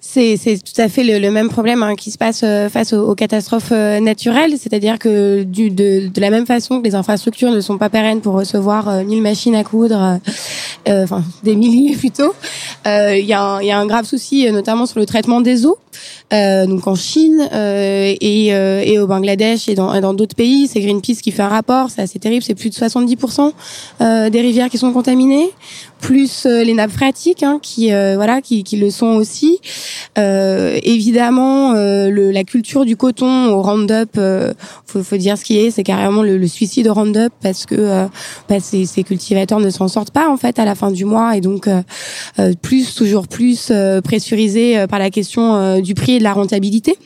[0.00, 3.06] C'est tout à fait le, le même problème hein, qui se passe euh, face aux,
[3.06, 7.50] aux catastrophes euh, naturelles, c'est-à-dire que du, de, de la même façon que les infrastructures
[7.50, 10.18] ne sont pas pérennes pour recevoir euh, 1000 machines à coudre,
[10.88, 12.32] euh, enfin des milliers plutôt,
[12.86, 15.66] il y, a un- il y a un grave souci notamment sur le traitement des
[15.66, 15.76] eaux.
[16.32, 20.66] Euh, donc en Chine euh, et, euh, et au Bangladesh et dans dans d'autres pays,
[20.66, 23.52] c'est Greenpeace qui fait un rapport, c'est assez terrible, c'est plus de 70%
[24.00, 25.48] euh, des rivières qui sont contaminées,
[26.00, 29.60] plus les nappes phréatiques hein, qui voilà qui, qui le sont aussi.
[30.16, 34.20] Évidemment, le, la culture du coton au Roundup,
[34.86, 38.06] faut, faut dire ce qui est, c'est carrément le, le suicide au Roundup parce que
[38.48, 41.36] bah, ces, ces cultivateurs ne s'en sortent pas en fait à la fin du mois
[41.36, 41.68] et donc
[42.60, 43.72] plus toujours plus
[44.04, 46.98] pressurisés par la question du prix la rentabilité.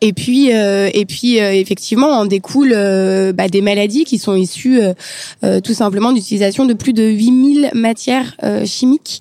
[0.00, 4.34] Et puis, euh, et puis euh, effectivement, en découle euh, bah, des maladies qui sont
[4.34, 4.92] issues euh,
[5.44, 9.20] euh, tout simplement d'utilisation de plus de 8000 matières euh, chimiques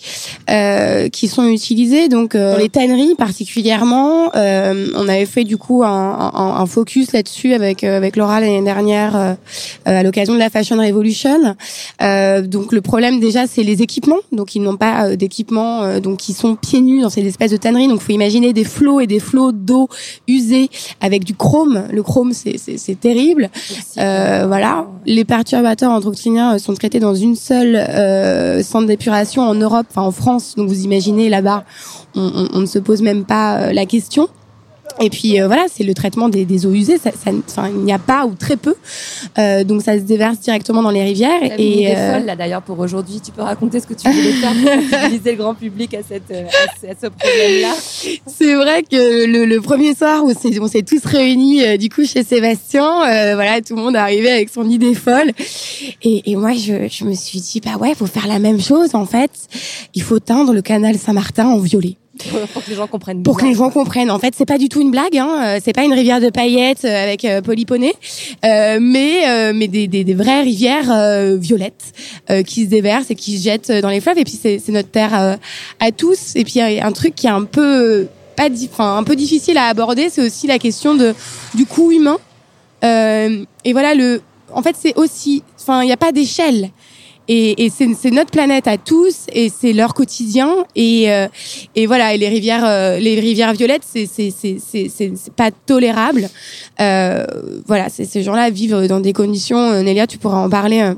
[1.11, 2.09] qui sont utilisées.
[2.09, 7.53] Donc, dans les tanneries particulièrement, on avait fait du coup un, un, un focus là-dessus
[7.53, 9.37] avec avec Laura l'année dernière
[9.85, 11.55] à l'occasion de la Fashion Revolution.
[11.99, 14.19] Donc, le problème déjà, c'est les équipements.
[14.31, 17.87] Donc, ils n'ont pas d'équipements, donc qui sont pieds nus dans ces espèces de tanneries.
[17.87, 19.87] Donc, faut imaginer des flots et des flots d'eau
[20.29, 20.69] usée
[21.01, 21.83] avec du chrome.
[21.91, 23.49] Le chrome, c'est c'est- c'est terrible.
[23.97, 24.85] Euh, voilà.
[25.05, 30.03] Les perturbateurs endocriniens euh, sont traités dans une seule euh, centre d'épuration en Europe, enfin
[30.03, 30.53] en France.
[30.55, 31.63] Donc vous imaginez là-bas,
[32.15, 34.27] on, on- on ne se pose même pas euh, la question.
[35.01, 36.97] Et puis euh, voilà, c'est le traitement des, des eaux usées.
[36.97, 38.75] Ça, ça- enfin, il n'y a pas ou très peu,
[39.37, 41.41] Euh, donc ça se déverse directement dans les rivières.
[41.41, 43.21] Mis Et des euh, folles là d'ailleurs pour aujourd'hui.
[43.23, 46.45] Tu peux raconter ce que tu voulais faire pour le grand public à cette euh,
[46.89, 47.73] à ce, problème-là.
[48.27, 52.05] C'est vrai que le, le premier soir où on s'est tous réunis euh, du coup
[52.05, 55.31] chez Sébastien, euh, voilà, tout le monde est arrivé avec son idée folle.
[56.03, 58.95] Et, et moi, je, je me suis dit, bah ouais, faut faire la même chose
[58.95, 59.31] en fait.
[59.93, 61.95] Il faut teindre le canal Saint-Martin en violet.
[62.53, 64.11] pour que les gens comprennent Pour que les gens comprennent.
[64.11, 65.17] En fait, c'est pas du tout une blague.
[65.17, 65.29] Hein.
[65.43, 69.87] euh, C'est pas une rivière de paillettes euh, avec euh, euh, mais euh, mais des,
[69.87, 71.93] des, des vraies rivières euh, violettes
[72.29, 74.17] euh, qui se déversent et qui se jettent dans les fleuves.
[74.17, 75.35] Et puis c'est notre terre euh,
[75.79, 76.35] à tous.
[76.35, 79.15] Et puis il y a un truc qui est un peu pas, enfin un peu
[79.15, 81.13] difficile à aborder, c'est aussi la question de
[81.53, 82.17] du coût humain.
[82.83, 84.21] Euh, et voilà le.
[84.51, 85.43] En fait, c'est aussi.
[85.59, 86.69] Enfin, il n'y a pas d'échelle.
[87.31, 90.65] Et, et c'est c'est notre planète à tous et c'est leur quotidien.
[90.75, 91.27] Et euh,
[91.75, 95.33] et voilà et les rivières euh, les rivières violettes c'est c'est c'est c'est c'est c'est
[95.33, 96.27] pas tolérable.
[96.81, 97.23] Euh,
[97.67, 99.59] voilà c'est ces gens-là vivent dans des conditions.
[99.59, 100.95] Euh, Nélia tu pourras en parler euh,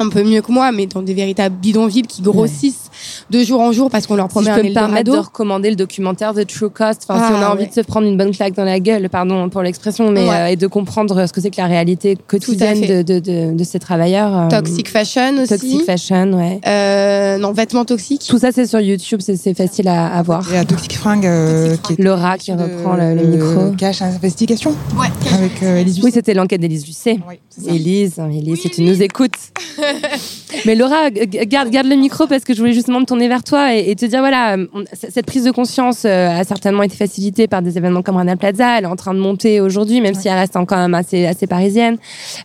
[0.00, 2.81] un peu mieux que moi mais dans des véritables bidonvilles qui grossissent
[3.30, 5.70] de jour en jour parce qu'on leur Si promet je un me permettre de recommander
[5.70, 7.68] le documentaire The True Cost, enfin, si Ah, on a envie ouais.
[7.68, 10.34] de se prendre une bonne claque dans la gueule, pardon pour l'expression, mais Ouais.
[10.34, 13.64] euh, et de comprendre ce que c'est que la réalité quotidienne de, de, de, de
[13.64, 14.36] ces travailleurs.
[14.36, 15.48] euh, Toxic Fashion aussi.
[15.48, 16.60] Toxic Fashion, ouais.
[16.66, 18.24] Euh, non, vêtements toxiques.
[18.28, 20.52] Tout ça, c'est sur YouTube, c'est c'est facile à, à voir.
[20.52, 23.70] Et à Toxic Fringue, euh, qui est Laura qui reprend le, le micro.
[23.76, 25.08] Cache Investigation Ouais.
[25.34, 27.18] avec euh, Élise Oui, c'était l'enquête d'Élise Lucet.
[27.28, 27.70] Oui, ça.
[27.72, 29.32] Élise, Élise, si tu nous écoutes.
[30.66, 33.74] Mais Laura, garde, garde le micro parce que je voulais justement me tourner vers toi
[33.74, 36.96] et, et te dire voilà, on- c- cette prise de conscience euh, a certainement été
[36.96, 38.78] facilitée par des événements comme Rana Plaza.
[38.78, 41.46] Elle est en train de monter aujourd'hui, même si elle reste quand même assez, assez
[41.46, 41.96] parisienne.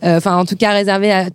[0.04, 1.26] Euh, Enfin, en tout cas, réservée à,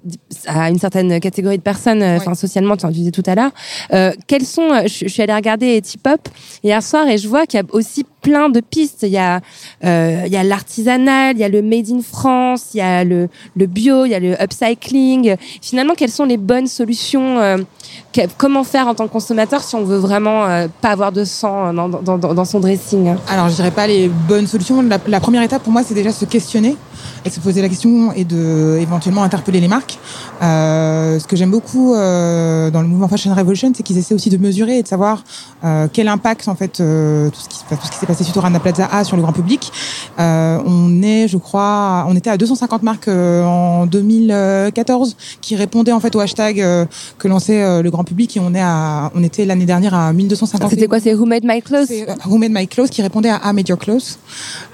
[0.47, 3.51] à une certaine catégorie de personnes, euh, enfin, socialement, tu en disais tout à l'heure.
[3.93, 6.27] Euh, quels sont, je, je suis allée regarder Tip Hop
[6.63, 9.03] hier soir et je vois qu'il y a aussi plein de pistes.
[9.03, 9.41] Il y a,
[9.83, 13.03] euh, il y a l'artisanal, il y a le made in France, il y a
[13.03, 15.35] le, le bio, il y a le upcycling.
[15.61, 17.57] Finalement, quelles sont les bonnes solutions euh,
[18.37, 21.73] Comment faire en tant que consommateur si on veut vraiment euh, pas avoir de sang
[21.73, 23.15] dans, dans, son dressing?
[23.27, 24.83] Alors, je dirais pas les bonnes solutions.
[25.07, 26.75] La, première étape pour moi, c'est déjà se questionner
[27.25, 29.97] et se poser la question et de éventuellement interpeller les marques.
[30.41, 34.29] Euh, ce que j'aime beaucoup euh, dans le mouvement Fashion Revolution, c'est qu'ils essaient aussi
[34.29, 35.23] de mesurer et de savoir
[35.63, 38.35] euh, quel impact en fait euh, tout ce qui, tout ce qui s'est passé suite
[38.35, 39.71] au Rana Plaza a sur le grand public.
[40.19, 45.91] Euh, on est, je crois, on était à 250 marques euh, en 2014 qui répondaient
[45.91, 46.85] en fait au hashtag euh,
[47.17, 50.13] que lançait euh, le grand public et on est à, on était l'année dernière à
[50.13, 50.69] 1250.
[50.69, 53.41] C'était quoi C'est Who Made My Clothes euh, Who Made My Clothes qui répondait à
[53.45, 54.17] I Made Your Clothes.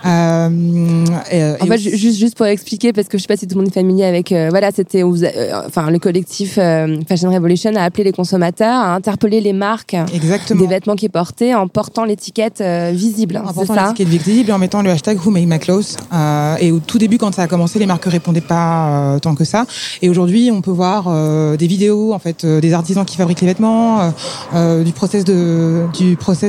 [0.06, 3.28] Euh, et, euh, En et fait, aussi- juste, juste pour expliquer, parce que je sais
[3.28, 6.56] pas si tout le monde est familier avec, euh, voilà, c'était, euh, enfin, le collectif
[7.08, 10.62] Fashion Revolution a appelé les consommateurs à interpeller les marques Exactement.
[10.62, 12.63] des vêtements qui portaient en portant l'étiquette
[12.94, 13.38] visible.
[13.38, 15.98] en C'est portant l'étiquette visible et en mettant le hashtag Who Made My Clothes.
[16.60, 19.65] Et au tout début, quand ça a commencé, les marques répondaient pas tant que ça.
[20.02, 21.10] Et aujourd'hui, on peut voir
[21.58, 24.10] des vidéos, en fait, des artisans qui fabriquent les vêtements, euh,
[24.56, 25.86] euh, du process de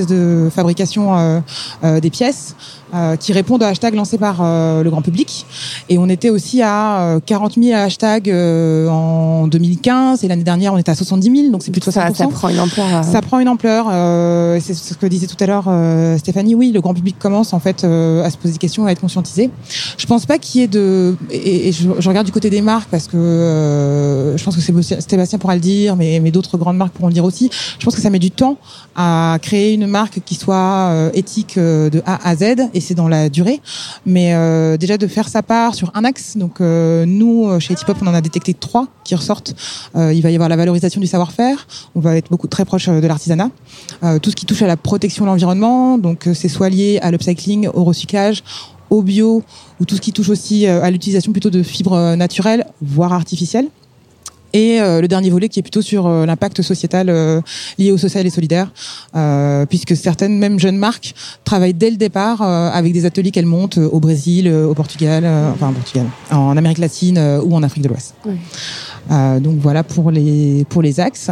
[0.07, 2.55] de fabrication euh, des pièces.
[2.95, 5.47] Euh, qui répondent au hashtag lancé par euh, le grand public.
[5.89, 10.75] Et on était aussi à euh, 40 000 hashtags euh, en 2015 et l'année dernière
[10.75, 11.93] on était à 70 000, donc c'est plus de 60%.
[11.93, 12.87] ça, ça prend une ampleur.
[12.95, 13.87] euh, Ça prend une ampleur.
[13.91, 16.55] Euh, c'est ce que disait tout à l'heure euh, Stéphanie.
[16.55, 19.01] Oui, le grand public commence en fait euh, à se poser des questions, à être
[19.01, 19.51] conscientisé.
[19.97, 21.17] Je pense pas qu'il y ait de.
[21.31, 24.61] Et, et je, je regarde du côté des marques parce que euh, je pense que
[24.63, 27.51] Sébastien pourra le dire, mais, mais d'autres grandes marques pourront le dire aussi.
[27.79, 28.57] Je pense que ça met du temps
[28.97, 32.43] à créer une marque qui soit euh, éthique euh, de A à Z,
[32.75, 33.61] et c'est dans la durée.
[34.07, 36.37] Mais euh, déjà de faire sa part sur un axe.
[36.37, 39.55] Donc euh, nous, euh, chez Etipop, on en a détecté trois qui ressortent.
[39.95, 41.67] Il va y avoir la valorisation du savoir-faire.
[41.95, 43.51] On va être beaucoup très proche de l'artisanat.
[44.23, 47.69] Tout ce qui touche à la protection de l'environnement, donc c'est soit lié à l'upcycling,
[47.69, 48.45] au recyclage,
[48.89, 49.43] au bio,
[49.81, 53.69] ou tout ce qui touche aussi à l'utilisation plutôt de fibres naturelles, voire artificielles.
[54.53, 57.41] Et euh, le dernier volet qui est plutôt sur euh, l'impact sociétal euh,
[57.79, 58.73] lié au social et solidaire,
[59.15, 63.47] euh, puisque certaines, même jeunes marques, travaillent dès le départ euh, avec des ateliers qu'elles
[63.47, 67.55] montent au Brésil, euh, au Portugal, euh, enfin au Portugal, en Amérique latine euh, ou
[67.55, 68.15] en Afrique de l'Ouest.
[68.25, 68.35] Oui.
[69.11, 71.31] Euh, donc voilà pour les pour les axes.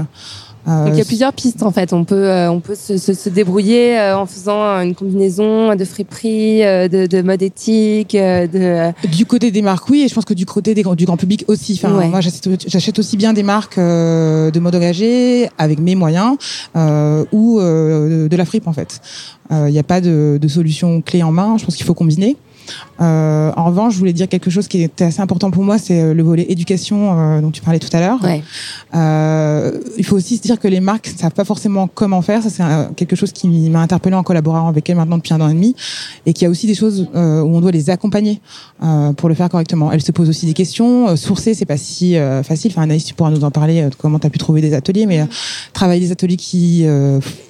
[0.69, 1.93] Euh, Donc il y a plusieurs pistes en fait.
[1.93, 5.85] On peut euh, on peut se, se, se débrouiller euh, en faisant une combinaison de
[5.85, 10.15] friperie, euh, de, de mode éthique, euh, de Du côté des marques, oui, et je
[10.15, 11.81] pense que du côté des, du grand public aussi.
[11.83, 12.09] Enfin, Ouais.
[12.09, 16.37] moi, j'achète aussi bien des marques euh, de mode engagé avec mes moyens
[16.77, 19.01] euh, ou euh, de la fripe en fait.
[19.51, 21.57] Il n'y a pas de, de solution clé en main.
[21.57, 22.37] Je pense qu'il faut combiner.
[23.01, 26.01] Euh, en revanche, je voulais dire quelque chose qui était assez important pour moi, c'est
[26.01, 28.23] euh, le volet éducation euh, dont tu parlais tout à l'heure.
[28.23, 28.43] ouais.
[28.95, 32.43] Euh, il faut aussi se dire que les marques ne savent pas forcément comment faire.
[32.43, 35.49] Ça, c'est quelque chose qui m'a interpellé en collaborant avec elles maintenant depuis un an
[35.49, 35.75] et demi.
[36.27, 38.41] Et qu'il y a aussi des choses où on doit les accompagner
[39.17, 39.93] pour le faire correctement.
[39.93, 41.17] Elles se posent aussi des questions.
[41.17, 42.71] Sourcer, c'est pas si facile.
[42.73, 45.07] Enfin, Anaïs, tu pourras nous en parler, comment tu as pu trouver des ateliers.
[45.07, 45.27] Mais euh,
[45.73, 46.87] travailler des ateliers qui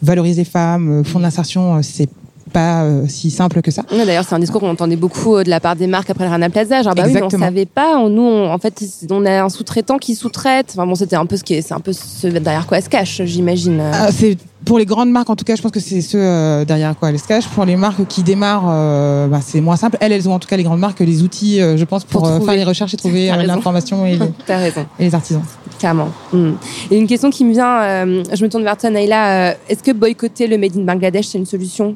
[0.03, 2.09] valorisent les femmes, font de l'insertion, c'est
[2.49, 3.83] pas euh, si simple que ça.
[3.93, 6.25] Ouais, D'ailleurs, c'est un discours qu'on entendait beaucoup euh, de la part des marques après
[6.25, 6.83] le Rana Plaza.
[6.83, 7.47] Genre, bah oui, mais on Exactement.
[7.47, 7.99] savait pas.
[7.99, 10.73] On- Nous, on- en fait, on a un sous-traitant qui sous-traite.
[10.75, 12.85] Enfin bon, c'était un peu ce qui est, c'est un peu ce derrière quoi elle
[12.85, 13.81] se cache, j'imagine.
[13.93, 16.65] Ah, c'est pour les grandes marques en tout cas je pense que c'est ceux euh,
[16.65, 20.11] derrière quoi elles se cachent pour les marques qui démarrent bah, c'est moins simple elles
[20.13, 22.65] elles ont en tout cas les grandes marques les outils je pense pour, faire les
[22.65, 24.85] recherches et trouver l'information et, les- T'as raison.
[24.99, 25.43] et les artisans
[25.79, 26.09] Clairement.
[26.33, 26.51] Mm.
[26.91, 29.51] Et une question qui me vient, je me tourne vers toi, Naïla.
[29.51, 31.95] euh, Est-ce que boycotter le Made in Bangladesh, c'est une solution?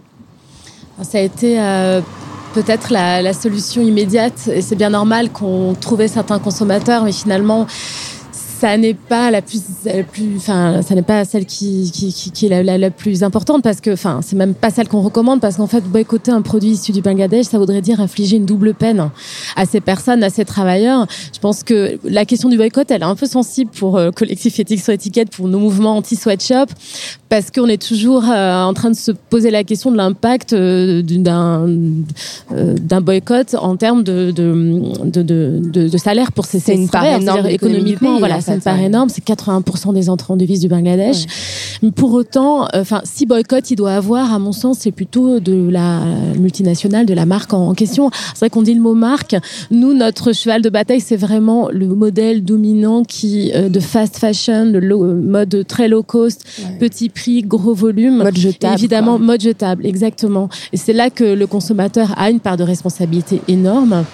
[1.00, 2.00] Ça a été euh,
[2.54, 4.48] peut-être la, la solution immédiate.
[4.48, 7.66] Et c'est bien normal qu'on trouvait certains consommateurs, mais finalement
[8.62, 12.30] ça n'est pas la plus, la plus, enfin, ça n'est pas celle qui, qui, qui,
[12.30, 15.00] qui est la, la, la plus importante parce que, enfin, c'est même pas celle qu'on
[15.00, 18.46] recommande parce qu'en fait, boycotter un produit issu du Bangladesh, ça voudrait dire infliger une
[18.46, 19.10] double peine
[19.56, 21.08] à ces personnes, à ces travailleurs.
[21.34, 24.12] Je pense que la question du boycott, elle est un peu sensible pour euh, le
[24.12, 26.66] collectif éthique sur étiquette, pour nos mouvements anti-sweatshop,
[27.28, 31.02] parce qu'on est toujours euh, en train de se poser la question de l'impact euh,
[31.02, 31.66] d'un
[32.50, 36.88] d'un boycott en termes de de, de, de, de, de salaire pour ces, ces une
[36.88, 38.84] part énorme économiquement, pays, voilà, en fait, part ouais.
[38.86, 41.24] énorme, c'est 80% des entrants en devises du Bangladesh.
[41.82, 45.40] Mais Pour autant, euh, enfin, si boycott il doit avoir, à mon sens, c'est plutôt
[45.40, 46.00] de la
[46.38, 48.10] multinationale, de la marque en, en question.
[48.34, 49.36] C'est vrai qu'on dit le mot marque.
[49.70, 54.64] Nous, notre cheval de bataille, c'est vraiment le modèle dominant qui euh, de fast fashion,
[54.72, 56.44] le low- mode très low cost,
[56.80, 58.18] petit prix, gros volume.
[58.18, 59.26] Mode jetable, Et évidemment, quoi.
[59.26, 60.48] mode jetable, exactement.
[60.72, 64.04] Et c'est là que le consommateur a une part de responsabilité énorme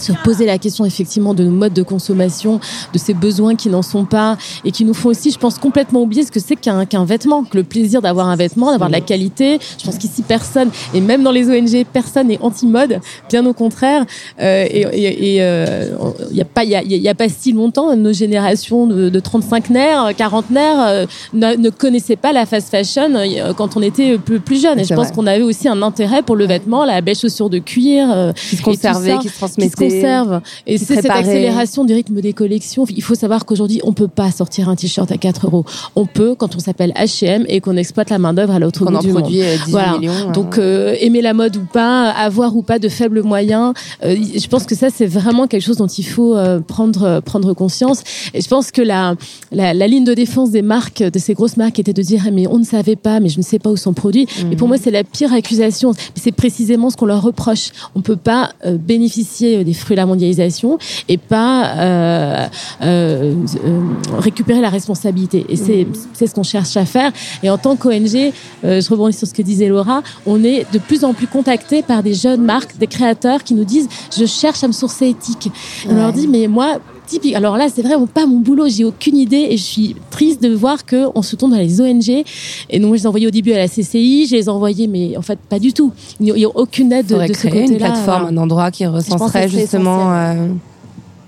[0.00, 2.60] se poser la question effectivement de nos modes de consommation,
[2.92, 6.02] de ces besoins qui n'en sont pas et qui nous font aussi, je pense, complètement
[6.02, 8.94] oublier ce que c'est qu'un qu'un vêtement, que le plaisir d'avoir un vêtement, d'avoir de
[8.94, 9.58] la qualité.
[9.78, 14.04] Je pense qu'ici personne, et même dans les ONG, personne n'est anti-mode, bien au contraire.
[14.40, 15.96] Euh, et euh,
[16.30, 19.08] il y a pas, il y a, y a pas si longtemps, nos générations de,
[19.08, 24.18] de 35naires, 40naires euh, ne, ne connaissaient pas la fast fashion euh, quand on était
[24.18, 24.78] plus, plus jeune.
[24.78, 27.58] Et je pense qu'on avait aussi un intérêt pour le vêtement, la belle chaussure de
[27.58, 29.85] cuir, euh, Qui se conservait, qui se transmettait.
[29.90, 30.40] Conserve.
[30.66, 32.84] Et c'est cette accélération du rythme des collections.
[32.88, 35.64] Il faut savoir qu'aujourd'hui, on peut pas sortir un t-shirt à 4 euros.
[35.94, 38.94] On peut quand on s'appelle H&M et qu'on exploite la main d'œuvre à l'autre bout
[38.96, 39.20] en du monde.
[39.22, 39.98] produit euh, 18 Voilà.
[39.98, 40.12] millions.
[40.28, 40.32] euh.
[40.32, 43.72] Donc euh, aimer la mode ou pas, avoir ou pas de faibles moyens,
[44.04, 47.52] euh, je pense que ça c'est vraiment quelque chose dont il faut euh, prendre prendre
[47.54, 48.02] conscience.
[48.34, 49.14] Et je pense que la,
[49.52, 52.30] la la ligne de défense des marques, de ces grosses marques, était de dire Ah,
[52.30, 54.26] mais on ne savait pas, mais je ne sais pas où sont produits.
[54.50, 55.92] Et pour moi c'est la pire accusation.
[56.14, 57.70] C'est précisément ce qu'on leur reproche.
[57.94, 58.50] On peut pas
[58.86, 62.46] bénéficier des fruits de la mondialisation et pas euh,
[62.82, 63.34] euh,
[63.64, 63.80] euh,
[64.18, 65.46] récupérer la responsabilité.
[65.48, 67.12] Et c'est c'est ce qu'on cherche à faire.
[67.42, 71.04] Et en tant qu'ONG, je rebondis sur ce que disait Laura, on est de plus
[71.04, 74.68] en plus contacté par des jeunes marques, des créateurs qui nous disent je cherche à
[74.68, 75.48] me sourcer éthique.
[75.48, 77.34] Et On leur dit mais moi typique.
[77.34, 78.68] Alors là, c'est vraiment pas mon boulot.
[78.68, 81.80] J'ai aucune idée et je suis triste de voir que on se tourne dans les
[81.80, 82.24] ONG.
[82.70, 84.26] Et donc, je les ai envoyés au début à la CCI.
[84.28, 85.92] Je les ai envoyés, mais en fait, pas du tout.
[86.20, 87.72] Il n'y a aucune aide de, de ce créer côté-là.
[87.72, 88.28] une plateforme, Voilà.
[88.28, 90.12] un endroit qui recenserait justement.
[90.12, 90.48] euh,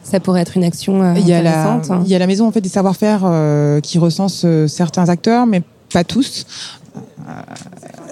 [0.03, 2.03] ça pourrait être une action euh, Il y a la, intéressante.
[2.07, 5.45] il y a la maison en fait des savoir-faire euh, qui recense euh, certains acteurs,
[5.47, 5.63] mais
[5.93, 6.47] pas tous.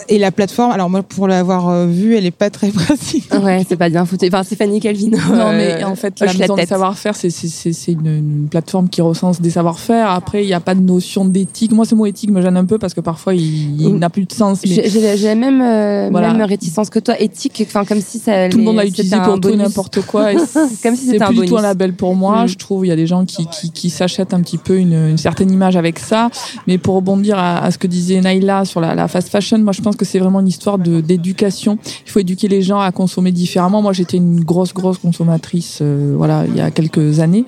[0.09, 3.29] Et la plateforme, alors moi pour l'avoir euh, vue, elle est pas très pratique.
[3.42, 4.27] Ouais, c'est pas bien foutu.
[4.29, 5.19] Enfin, Stéphanie Calvino.
[5.31, 8.49] Non, mais euh, en fait, la la de savoir-faire, c'est c'est- c'est- c'est une, une
[8.51, 10.11] plateforme qui recense des savoir-faire.
[10.11, 11.73] Après, il n'y a pas de notion d'éthique.
[11.73, 14.25] Moi, ce mot éthique me gêne un peu parce que parfois, il, il n'a plus
[14.27, 14.61] de sens.
[14.66, 16.33] Mais J'ai la même, euh, Voilà.
[16.33, 18.49] même réticence que toi, éthique, enfin comme si ça.
[18.49, 20.33] tout le monde l'a utilisé pour tout n'importe quoi.
[20.33, 20.37] et
[20.83, 21.64] Comme si c'est c'était un plus du tout bonus.
[21.64, 22.45] un label pour moi.
[22.45, 22.49] Mm.
[22.49, 24.92] Je trouve il y a des gens qui, qui, qui s'achètent un petit peu une,
[24.95, 26.31] une certaine image avec ça.
[26.66, 29.73] Mais pour rebondir à, à ce que disait Naïla sur la, la fast fashion, moi
[29.73, 31.78] je pense que c'est vraiment une histoire de d'éducation.
[32.06, 33.82] Il faut éduquer les gens à consommer différemment.
[33.82, 37.44] Moi j'étais une grosse grosse consommatrice, euh, voilà, il y a quelques années.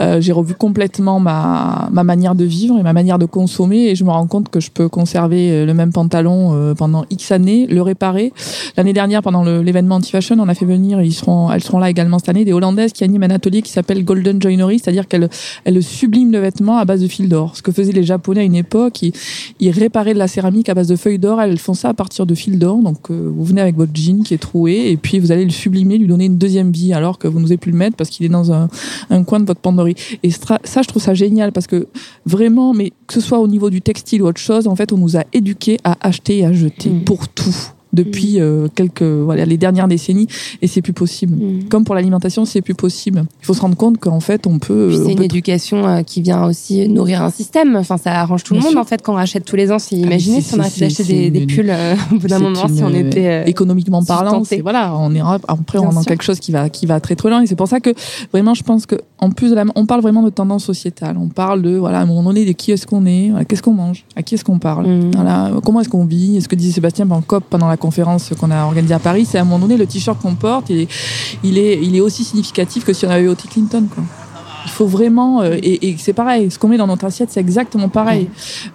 [0.00, 3.94] Euh, J'ai revu complètement ma ma manière de vivre et ma manière de consommer et
[3.94, 7.66] je me rends compte que je peux conserver euh, le même pantalon pendant X années,
[7.66, 8.32] le réparer.
[8.76, 12.18] L'année dernière, pendant l'événement anti-fashion, on a fait venir, ils seront, elles seront là également
[12.18, 15.28] cette année, des Hollandaises qui animent un atelier qui s'appelle Golden Joinery, c'est-à-dire qu'elles
[15.64, 17.56] elles subliment le vêtement à base de fil d'or.
[17.56, 19.12] Ce que faisaient les Japonais à une époque, ils,
[19.60, 22.24] ils réparaient de la céramique à base de feuilles d'or, elles font ça à partir
[22.24, 22.78] de fil d'or.
[22.78, 25.50] Donc euh, vous venez avec votre jean qui est troué et puis vous allez le
[25.50, 28.24] sublimer, lui donner une deuxième vie alors que vous n'osez plus le mettre parce qu'il
[28.24, 28.68] est dans un,
[29.10, 29.94] un coin de votre penderie.
[30.22, 31.86] Et ça, je trouve ça génial parce que
[32.24, 34.98] vraiment, mais que ce soit au niveau du textile ou autre chose, en fait, on
[34.98, 37.04] nous a éduqués à acheter et à jeter Mm.
[37.04, 37.54] pour tout
[37.94, 40.28] depuis euh, quelques voilà les dernières décennies
[40.62, 41.36] et c'est plus possible.
[41.36, 41.68] Mm.
[41.68, 43.24] Comme pour l'alimentation, c'est plus possible.
[43.40, 44.90] Il faut se rendre compte qu'en fait, on peut.
[44.92, 47.76] On C'est une peut éducation euh, qui vient aussi nourrir un système.
[47.76, 48.80] Enfin, ça arrange tout le monde sûr.
[48.80, 49.78] en fait quand on rachète tous les ans.
[49.78, 52.82] Si mais imaginez si on arrêtait d'acheter des, pulls euh, au bout d'un moment, si
[52.82, 56.40] on était euh, économiquement parlant, voilà, on ira après Bien on est dans quelque chose
[56.40, 57.90] qui va qui va très très loin et c'est pour ça que
[58.32, 61.28] vraiment je pense que en plus de la, on parle vraiment de tendance sociétale, on
[61.28, 64.04] parle de voilà à un moment donné de qui est-ce qu'on est, qu'est-ce qu'on mange,
[64.16, 65.10] à qui est-ce qu'on parle, Mhm.
[65.14, 68.50] voilà, comment est-ce qu'on vit, est-ce que disait Sébastien pendant COP pendant la conférence qu'on
[68.50, 70.88] a organisée à Paris, c'est à un moment donné le t-shirt qu'on porte, il
[71.58, 73.86] est, il est aussi significatif que si on avait voté Clinton.
[74.64, 77.40] Il faut vraiment euh, et, et c'est pareil, ce qu'on met dans notre assiette c'est
[77.40, 78.28] exactement pareil.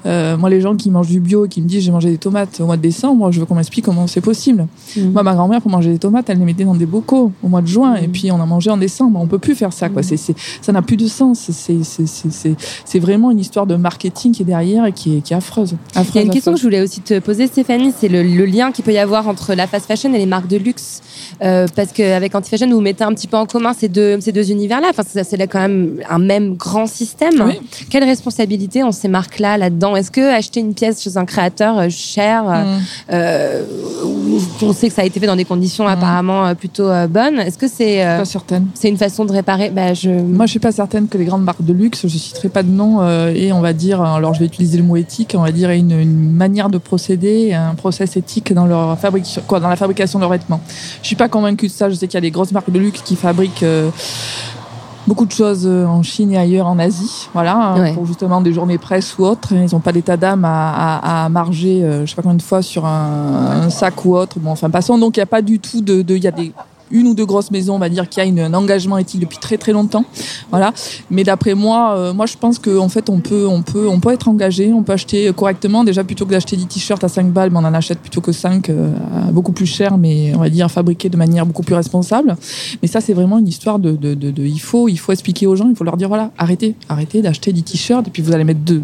[0.06, 2.17] Euh, moi les gens qui mangent du bio et qui me disent j'ai mangé des
[2.17, 4.67] tomates au mois de décembre, je veux qu'on m'explique comment c'est possible.
[4.95, 5.12] Mhm.
[5.12, 7.62] Moi, ma grand-mère, pour manger des tomates, elle les mettait dans des bocaux au mois
[7.62, 9.19] de juin, et puis on a mangé en décembre.
[9.21, 10.04] On peut plus faire ça, quoi.
[10.04, 11.39] C'est, c'est, ça n'a plus de sens.
[11.49, 15.17] C'est, c'est, c'est, c'est, c'est vraiment une histoire de marketing qui est derrière et qui
[15.17, 15.75] est, qui est affreuse.
[15.95, 18.23] affreuse Il y a une question que je voulais aussi te poser, Stéphanie, c'est le,
[18.23, 21.02] le lien qu'il peut y avoir entre la fast fashion et les marques de luxe.
[21.41, 24.52] Euh, parce qu'avec Antifashion, vous mettez un petit peu en commun ces deux, ces deux
[24.52, 24.88] univers-là.
[24.89, 27.42] Enfin, ça, c'est là quand même même un même grand système.
[27.46, 27.60] Oui.
[27.89, 29.96] Quelle responsabilité ont ces marques-là là-dedans?
[29.96, 32.65] Est-ce que acheter une pièce chez un créateur euh, cher, Mm.
[33.13, 33.63] euh,
[34.62, 37.39] on sait que ça a été fait dans des conditions apparemment euh, plutôt euh, bonnes,
[37.39, 38.24] est-ce que c'est euh,
[38.74, 39.70] c'est une façon de réparer?
[39.70, 40.10] Bah, je...
[40.10, 42.70] Moi, je suis pas certaine que les grandes marques de luxe, je citerai pas de
[42.70, 45.52] nom, euh, et on va dire, alors je vais utiliser le mot éthique, on va
[45.52, 49.76] dire une, une manière de procéder, un process éthique dans leur fabrication, quoi, dans la
[49.76, 50.62] fabrication de leurs vêtements.
[51.02, 51.89] Je suis pas convaincue de ça.
[51.89, 53.89] Je sais qu'il y a des grosses marques de luxe qui fabriquent euh,
[55.08, 57.94] beaucoup de choses euh, en Chine et ailleurs en Asie, voilà, hein, Ouais.
[57.94, 59.54] pour justement des journées presse ou autres.
[59.54, 62.41] Ils n'ont pas d'état d'âme à, à, à marger, euh, je sais pas combien de
[62.41, 64.38] fois sur un, un sac ou autre.
[64.39, 64.97] Bon, enfin, passons.
[64.97, 66.52] Donc, il n'y a pas du tout de, de- il y a des
[66.92, 69.58] une ou deux grosses maisons, on va dire, qui a un engagement éthique depuis très
[69.58, 70.06] très longtemps,
[70.50, 70.74] voilà.
[71.12, 74.12] Mais d'après moi, euh, moi je pense qu'en fait on peut, on peut, on peut
[74.14, 75.84] être engagé, on peut acheter correctement.
[75.84, 78.32] Déjà plutôt que d'acheter des t-shirts à 5 balles, mais on en achète plutôt que
[78.32, 78.92] 5, euh,
[79.32, 82.36] beaucoup plus cher, mais on va dire fabriqués de manière beaucoup plus responsable.
[82.82, 85.68] Mais ça c'est vraiment une histoire de, de- il faut, il faut expliquer aux gens,
[85.70, 88.62] il faut leur dire voilà, arrêtez, arrêtez d'acheter des t-shirts et puis vous allez mettre
[88.62, 88.84] deux,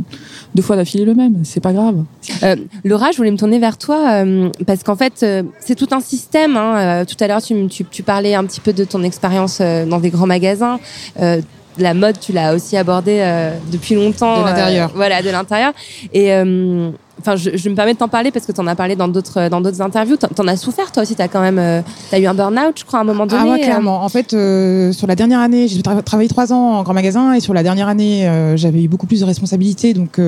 [0.56, 2.03] deux fois d'affilée le même, c'est pas grave.
[2.43, 5.89] Euh, Laura, je voulais me tourner vers toi euh, parce qu'en fait, euh, c'est tout
[5.91, 6.56] un système.
[6.58, 6.78] Hein.
[7.01, 9.86] Euh, tout à l'heure, tu, tu, tu parlais un petit peu de ton expérience euh,
[9.86, 10.80] dans des grands magasins.
[11.22, 11.41] Euh,
[11.78, 14.41] la mode, tu l'as aussi abordé euh, depuis longtemps.
[14.43, 14.89] De l'intérieur.
[14.89, 15.74] euh, voilà, de l'intérieur.
[16.14, 16.89] Et euh,
[17.20, 19.07] enfin, je, je me permets de t'en parler parce que tu en as parlé dans
[19.07, 20.18] d'autres dans d'autres interviews.
[20.18, 21.16] T'en t'en as souffert toi aussi.
[21.16, 23.41] T'as quand même, euh, t'as eu un burn-out, je crois, à un moment donné.
[23.45, 23.63] Ah ouais, euh.
[23.63, 24.03] clairement.
[24.03, 27.34] En fait, euh, sur la dernière année, j'ai tra- travaillé trois ans en grand magasin
[27.34, 30.20] et sur la dernière année, euh, j'avais eu beaucoup plus de responsabilités, donc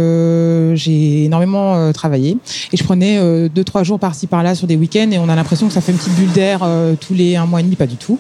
[0.76, 2.38] j'ai énormément travaillé
[2.72, 5.68] et je prenais deux trois jours par-ci par-là sur des week-ends et on a l'impression
[5.68, 6.68] que ça fait une petite bulle d'air
[7.00, 8.20] tous les un mois et demi, pas du tout.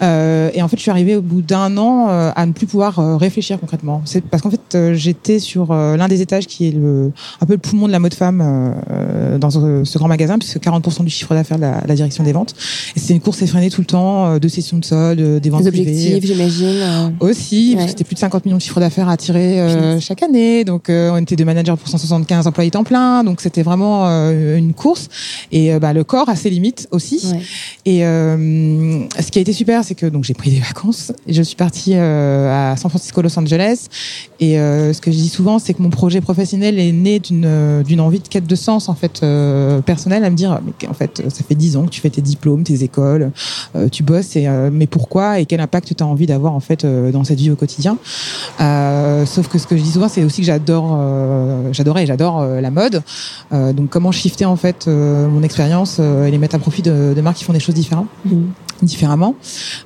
[0.00, 3.58] Et en fait, je suis arrivée au bout d'un an à ne plus pouvoir réfléchir
[3.60, 4.02] concrètement.
[4.04, 7.58] C'est parce qu'en fait, j'étais sur l'un des étages qui est le un peu le
[7.58, 8.42] poumon de la mode femme
[8.90, 12.22] euh, dans ce, ce grand magasin, puisque 40% du chiffre d'affaires de la, la direction
[12.24, 12.54] des ventes.
[12.96, 15.48] Et c'était une course effrénée tout le temps, euh, de sessions de soldes, euh, des
[15.50, 17.14] ventes Des objectifs, j'imagine.
[17.20, 17.84] Aussi, parce Ouais.
[17.86, 20.64] que c'était plus de 50 millions de chiffres d'affaires à tirer euh, chaque année.
[20.64, 23.24] Donc, euh, on était deux managers pour 175 employés temps plein.
[23.24, 25.08] Donc, c'était vraiment une course.
[25.52, 27.20] Et bah, le corps a ses limites aussi.
[27.32, 27.40] Ouais.
[27.86, 31.12] Et ce qui a été super, c'est que donc j'ai pris des vacances.
[31.26, 33.86] Et je suis partie à San Francisco, Los Angeles.
[34.40, 38.00] Et ce que je dis souvent, c'est que mon projet professionnel est né d'une d'une
[38.00, 41.22] envie de quête de sens en fait euh, personnelle, à me dire mais en fait
[41.28, 43.30] ça fait dix ans que tu fais tes diplômes, tes écoles,
[43.76, 44.34] euh, tu bosses.
[44.36, 47.38] Et euh, mais pourquoi et quel impact tu as envie d'avoir en fait dans cette
[47.38, 47.98] vie au quotidien?
[49.26, 50.98] Sauf que ce que je dis souvent, c'est aussi que j'adore,
[51.72, 53.02] j'adorais et j'adore la mode.
[53.52, 57.36] Donc comment shifter en fait mon expérience et les mettre à profit de, de marques
[57.36, 58.52] qui font des choses différentes Mhm.
[58.82, 59.34] différemment.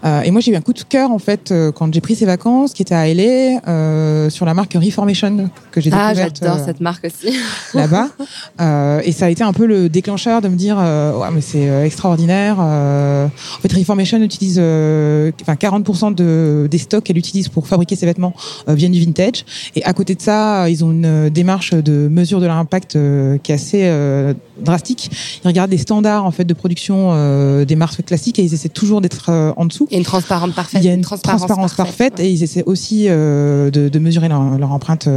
[0.05, 2.15] Euh, et moi, j'ai eu un coup de cœur en fait euh, quand j'ai pris
[2.15, 6.39] ces vacances, qui était à LA, euh, sur la marque Reformation que j'ai Ah, découverte
[6.43, 7.35] j'adore cette marque aussi.
[7.75, 7.96] là-bas.
[8.61, 11.41] Euh, et ça a été un peu le déclencheur de me dire, euh, ouais, mais
[11.41, 12.59] c'est euh, extraordinaire.
[12.59, 13.31] En
[13.61, 18.35] fait, Reformation utilise, enfin 40% de, des stocks qu'elle utilise pour fabriquer ses vêtements
[18.69, 19.45] viennent du vintage.
[19.75, 23.39] Et à côté de ça, ils ont une démarche de mesure de leur impact euh,
[23.39, 23.91] qui est assez
[24.59, 25.11] drastique.
[25.45, 28.69] Ils regardent les standards en fait de production euh, des marques classiques et ils essaient
[28.69, 29.89] toujours d'être euh, en dessous.
[29.91, 30.83] Et une transparente parfaite.
[30.83, 34.59] Il y a une transparence, parfaite et ils essaient aussi euh, de, de mesurer leur,
[34.59, 35.09] leur empreinte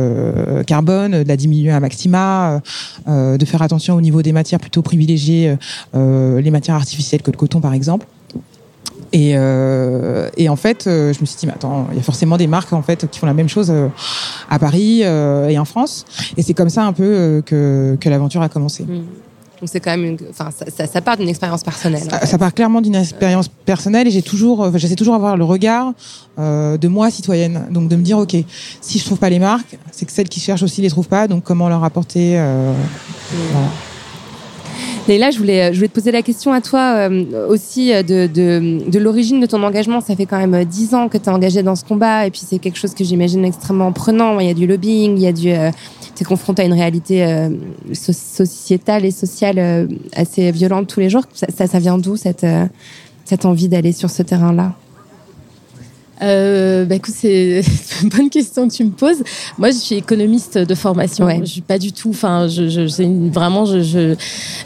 [0.65, 2.61] carbone, de la diminuer à maxima,
[3.07, 5.55] de faire attention au niveau des matières plutôt privilégier
[5.93, 8.05] les matières artificielles que le coton par exemple.
[9.11, 12.03] Et, euh, et en fait, euh, je me suis dit, mais attends, il y a
[12.03, 13.87] forcément des marques en fait qui font la même chose euh,
[14.49, 16.05] à Paris et en France.
[16.37, 18.83] Et c'est comme ça un peu que, que l'aventure a commencé.
[18.83, 19.03] Mm.
[19.60, 20.18] Donc c'est quand même, une...
[20.30, 22.03] enfin, ça, ça, ça part d'une expérience personnelle.
[22.07, 22.28] en Ça, fait.
[22.28, 25.93] ça part clairement d'une expérience personnelle et j'ai toujours, enfin, j'essaie toujours d'avoir le regard
[26.39, 28.36] euh, de moi citoyenne, donc de me dire ok,
[28.82, 31.28] si je trouve pas les marques, c'est que celles qui cherchent aussi les trouvent pas,
[31.28, 32.39] donc comment leur apporter.
[32.39, 32.74] Euh,
[33.51, 33.68] voilà.
[35.07, 38.03] Et là, je voulais, je voulais te poser la question à toi euh, aussi euh,
[38.03, 40.01] de, de, de l'origine de ton engagement.
[40.01, 42.41] Ça fait quand même dix ans que tu es engagé dans ce combat et puis
[42.47, 44.39] c'est quelque chose que j'imagine extrêmement prenant.
[44.39, 45.49] Il y a du lobbying, il y a du...
[45.51, 45.72] Euh,
[46.20, 47.49] tu es confronté à une réalité euh,
[47.93, 51.24] so- sociétale et sociale euh, assez violente tous les jours.
[51.34, 52.65] Ça, ça, vient d'où euh,
[53.24, 54.76] cette envie d'aller sur ce terrain-là?
[56.22, 57.61] Euh, bah écoute, c'est
[58.03, 59.24] une bonne question que tu me poses.
[59.57, 61.26] Moi, je suis économiste de formation.
[61.26, 61.39] Ouais.
[61.41, 62.09] Je suis pas du tout.
[62.09, 64.15] Enfin, je, je une- vraiment, je, je,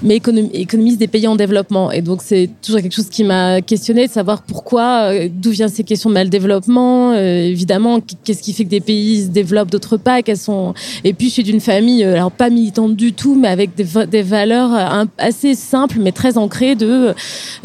[0.02, 1.92] mais économi- économiste des pays en développement.
[1.92, 5.70] Et donc, c'est toujours quelque chose qui m'a questionné de savoir pourquoi, euh, d'où viennent
[5.70, 7.12] ces questions de mal développement.
[7.14, 10.22] Euh, évidemment, qu'est-ce qui fait que des pays se développent, d'autres pas.
[10.24, 10.74] Qu'elles sont.
[11.04, 13.84] Et puis, je suis d'une famille, euh, alors pas militante du tout, mais avec des,
[13.84, 17.14] va- des valeurs euh, assez simples, mais très ancrées de,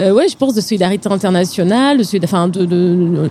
[0.00, 3.28] euh, ouais, je pense de solidarité internationale, de, enfin, de, de,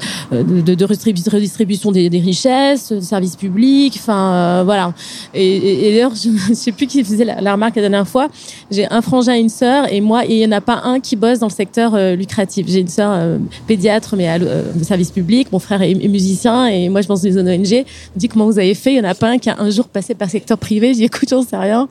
[0.47, 4.93] de, de redistribu- redistribution des, des richesses, de services publics, enfin euh, voilà.
[5.33, 8.29] Et, et, et d'ailleurs, je ne sais plus qui faisait la, remarque la dernière fois.
[8.71, 11.15] J'ai un frangin et une sœur, et moi, il n'y en a pas un qui
[11.15, 12.67] bosse dans le secteur euh, lucratif.
[12.67, 13.37] J'ai une sœur euh,
[13.67, 15.51] pédiatre, mais à, de service public.
[15.51, 17.45] Mon frère est, musicien, et moi, je pense les ONG.
[17.45, 17.83] Me
[18.15, 18.91] dis comment vous avez fait?
[18.93, 20.89] Il n'y en a pas un qui a un jour passé par secteur privé?
[20.89, 21.87] J'ai dit écoute, j'en sais rien.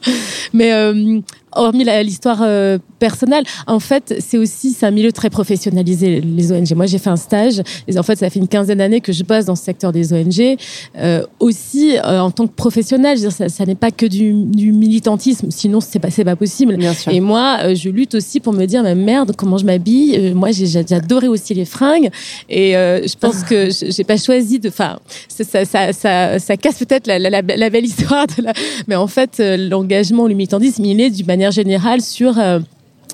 [0.52, 1.20] Mais euh,
[1.56, 6.72] hormis l'histoire euh, personnelle, en fait, c'est aussi c'est un milieu très professionnalisé les ONG.
[6.74, 7.62] Moi, j'ai fait un stage.
[7.88, 10.12] Et en fait, ça fait une quinzaine d'années que je bosse dans ce secteur des
[10.12, 10.56] ONG.
[10.98, 14.06] Euh, aussi, euh, en tant que professionnel, je veux dire, ça, ça n'est pas que
[14.06, 15.50] du, du militantisme.
[15.50, 16.76] Sinon, c'est pas c'est pas possible.
[16.76, 17.12] Bien sûr.
[17.12, 20.16] Et moi, euh, je lutte aussi pour me dire, mais merde, comment je m'habille.
[20.18, 22.10] Euh, moi, j'ai adoré aussi les fringues.
[22.48, 24.68] Et euh, je pense que j- j'ai pas choisi de.
[24.68, 24.98] Enfin,
[25.28, 28.26] ça, ça, ça, ça, casse peut-être la, la, la, la belle histoire.
[28.26, 28.44] De.
[28.88, 32.34] Mais en fait, l'engagement, le militantisme, il est d'une manière générale sur.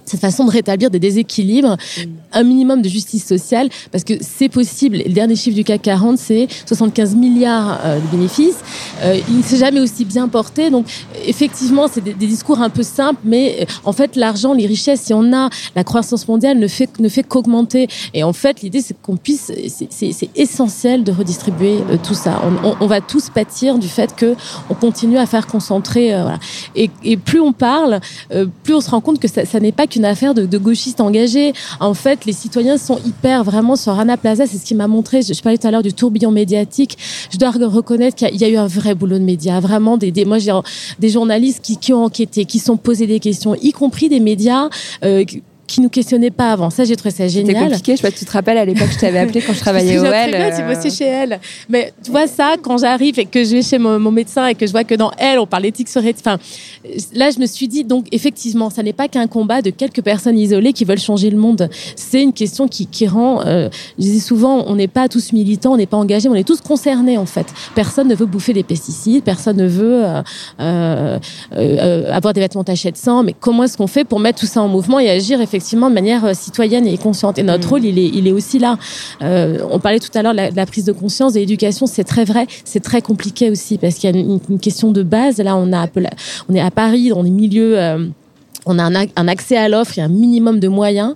[0.05, 1.77] Cette façon de rétablir des déséquilibres,
[2.33, 4.99] un minimum de justice sociale, parce que c'est possible.
[4.99, 8.57] Le dernier chiffre du CAC 40, c'est 75 milliards euh, de bénéfices.
[9.03, 10.71] Euh, il ne s'est jamais aussi bien porté.
[10.71, 10.87] Donc,
[11.27, 15.03] effectivement, c'est des, des discours un peu simples, mais euh, en fait, l'argent, les richesses,
[15.03, 17.89] si on a la croissance mondiale, ne fait, ne fait qu'augmenter.
[18.15, 22.41] Et en fait, l'idée, c'est qu'on puisse, c'est- essentiel de redistribuer tout ça.
[22.45, 24.35] On, on, on va tous pâtir du fait que
[24.71, 26.09] on continue à faire concentrer.
[26.11, 26.39] voilà.
[26.75, 28.01] et, et plus on parle,
[28.63, 31.01] plus on se rend compte que ça, ça n'est pas qu'une affaire de, de gauchistes
[31.01, 31.53] engagés.
[31.81, 34.47] En fait, les citoyens sont hyper vraiment sur Rana Plaza.
[34.47, 35.23] C'est ce qui m'a montré.
[35.23, 36.97] Je, parlais tout à l'heure du tourbillon médiatique.
[37.31, 39.61] Je dois re- reconnaître qu'il y a- eu un vrai boulot de médias.
[39.61, 40.53] Vraiment des, des moi, j'ai
[40.99, 44.69] des journalistes qui, qui ont enquêté, qui sont posés des questions, y compris des médias.
[45.05, 45.25] Euh,
[45.75, 46.71] qui- nous questionnaient pas avant.
[46.71, 47.65] Ça, j'ai trouvé ça C'était génial.
[47.65, 47.93] compliqué.
[47.93, 50.03] Je sais pas tu te rappelles à l'époque, je t'avais appelé quand je travaillais au
[50.03, 51.41] bien, tu euh, bossais chez elle.
[51.69, 54.55] Mais tu vois ça, quand j'arrive et que je vais chez mon, mon médecin et
[54.55, 56.25] que je vois que dans elle, on parle d'éthique sur éthique.
[56.27, 56.39] Enfin,
[57.15, 60.39] là, je me suis dit, donc, effectivement, ça n'est pas qu'un combat de quelques personnes
[60.39, 61.69] isolées qui veulent changer le monde.
[61.97, 63.69] C'est une question qui, qui rend, euh,
[63.99, 66.61] je dis souvent, on n'est pas tous militants, on n'est pas engagés, on est tous
[66.61, 67.47] concernés, en fait.
[67.75, 70.05] Personne ne veut bouffer des pesticides, personne ne veut
[70.61, 71.19] euh,
[72.11, 73.23] avoir des vêtements tachés de sang.
[73.23, 75.95] Mais comment est-ce qu'on fait pour mettre tout ça en mouvement et agir effectivement de
[75.95, 78.79] manière euh, citoyenne et consciente Et notre rôle, il est, il est aussi là.
[79.23, 81.87] Euh, on parlait tout à l'heure de la, de la prise de conscience, de l'éducation,
[81.87, 85.03] c'est très vrai, c'est très compliqué aussi parce qu'il y a une, une question de
[85.03, 85.39] base.
[85.39, 85.87] Là, on a
[86.49, 87.79] on est à Paris, dans des milieux.
[87.79, 88.07] euh,
[88.65, 88.85] on a
[89.17, 91.15] un accès à l'offre et un minimum de moyens.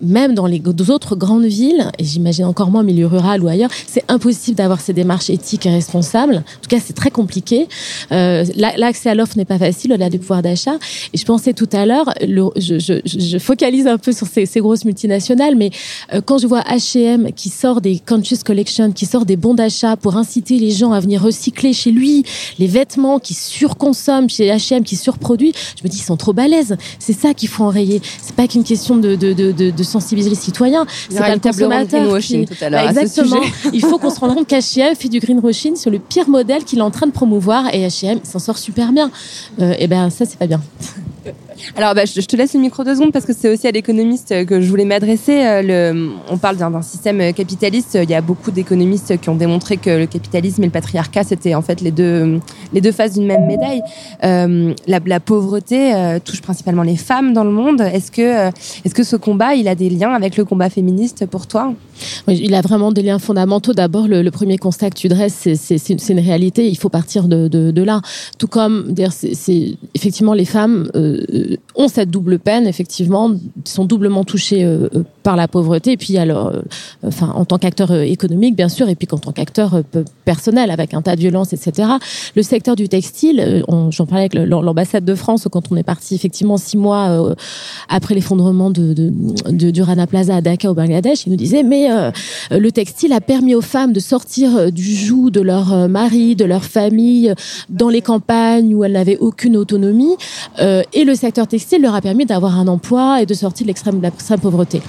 [0.00, 4.04] Même dans les autres grandes villes, et j'imagine encore moins milieu rural ou ailleurs, c'est
[4.08, 6.36] impossible d'avoir ces démarches éthiques et responsables.
[6.36, 7.68] En tout cas, c'est très compliqué.
[8.12, 10.76] Euh, la- L'accès à l'offre n'est pas facile, au-delà du pouvoir d'achat.
[11.12, 14.60] Et je pensais tout à l'heure, je, je, je focalise un peu sur ces, ces
[14.60, 15.70] grosses multinationales, mais
[16.14, 19.96] euh, quand je vois H&M qui sort des conscious collection, qui sort des bons d'achat
[19.96, 22.24] pour inciter les gens à venir recycler chez lui,
[22.58, 26.76] les vêtements qui surconsomment chez H&M, qui surproduit, je me dis ils sont trop balèzes.
[26.98, 28.00] C'est ça qu'il faut enrayer.
[28.22, 30.86] C'est pas qu'une question de, de, de, de, de sensibiliser les citoyens.
[31.08, 32.00] C'est pas le consommateur.
[32.02, 33.40] greenwashing qui- tout à l'heure Bah, ce exactement.
[33.72, 36.78] Il faut qu'on se rende compte qu'H&M fait du greenwashing sur le pire modèle qu'il
[36.78, 39.10] est en train de promouvoir et H&M s'en sort super bien.
[39.60, 40.60] Euh, et ben ça c'est pas bien.
[41.76, 44.46] Alors, bah, je te laisse le micro deux secondes parce que c'est aussi à l'économiste
[44.46, 45.44] que je voulais m'adresser.
[45.44, 47.98] Euh, le- On parle d'un d'un système euh, capitaliste.
[48.02, 51.54] Il y a beaucoup d'économistes qui ont démontré que le capitalisme et le patriarcat, c'était
[51.54, 52.40] en fait les deux,
[52.72, 53.82] les deux faces d'une même médaille.
[54.24, 57.82] Euh, la, la pauvreté euh, touche principalement les femmes dans le monde.
[57.82, 58.50] Est-ce que, euh,
[58.86, 61.74] est-ce que ce combat, il a des liens avec le combat féministe pour toi
[62.28, 63.72] Il a vraiment des liens fondamentaux.
[63.72, 66.68] D'abord, le, premier constat que tu dresses, c'est- une, réalité.
[66.68, 68.02] Il faut partir de, là.
[68.38, 68.94] Tout comme,
[69.94, 72.66] effectivement les femmes euh, ont cette double peine.
[72.66, 73.32] Effectivement,
[73.64, 75.92] sont doublement touchées euh, euh, par la pauvreté.
[75.92, 76.60] Et puis alors, euh,
[77.06, 80.04] enfin, en tant qu'acteur euh, économique, bien sûr, et puis qu'en tant qu'acteur euh, pe-
[80.24, 81.88] personnel, avec un tas de violences, etc.
[82.34, 86.56] Le secteur du textile, j'en parlais avec l'ambassade de France quand on est parti effectivement
[86.56, 87.34] six mois
[87.88, 89.12] après l'effondrement de,
[89.50, 91.26] du Rana Plaza à Dhaka au Bangladesh.
[91.26, 91.88] Ils nous disaient mais
[92.50, 96.64] le textile a permis aux femmes de sortir du joug de leur mari, de leur
[96.64, 97.34] famille,
[97.68, 100.16] dans les campagnes où elles n'avaient aucune autonomie.
[100.60, 104.00] Et le secteur textile leur a permis d'avoir un emploi et de sortir de l'extrême
[104.40, 104.80] pauvreté.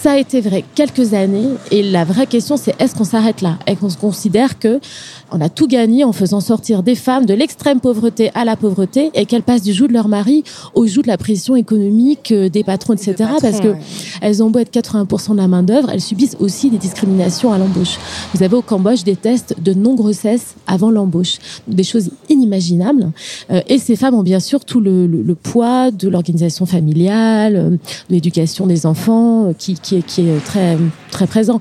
[0.00, 1.48] Ça a été vrai quelques années.
[1.72, 3.58] Et la vraie question, c'est est-ce qu'on s'arrête là?
[3.66, 4.78] Est-ce qu'on se considère que
[5.30, 9.10] on a tout gagné en faisant sortir des femmes de l'extrême pauvreté à la pauvreté
[9.14, 12.48] et qu'elles passent du joug de leur mari au joug de la pression économique euh,
[12.48, 13.14] des patrons, etc.
[13.40, 13.80] parce que ouais.
[14.20, 17.58] elles ont beau être 80% de la main d'œuvre, elles subissent aussi des discriminations à
[17.58, 17.98] l'embauche.
[18.34, 23.10] Vous avez au Cambodge des tests de non-grossesse avant l'embauche, des choses inimaginables.
[23.50, 27.56] Euh, et ces femmes ont bien sûr tout le, le- le poids de l'organisation familiale,
[27.56, 27.78] euh, de
[28.10, 30.76] l'éducation des enfants, qui, qui, est, qui est très
[31.10, 31.60] très présent.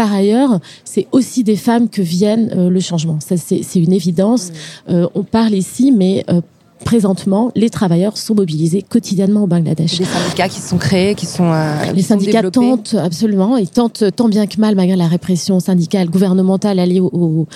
[0.00, 3.18] Par ailleurs, c'est aussi des femmes que viennent euh, le changement.
[3.20, 4.50] Ça, c'est une évidence.
[4.88, 6.40] Euh, on parle ici, mais euh,
[6.86, 9.98] présentement, les travailleurs sont mobilisés quotidiennement au Bangladesh.
[9.98, 14.04] Des syndicats qui sont créés, qui sont euh, les sont syndicats tentent absolument, ils tentent
[14.16, 17.46] tant bien que mal, malgré la répression syndicale, gouvernementale alliée au, au,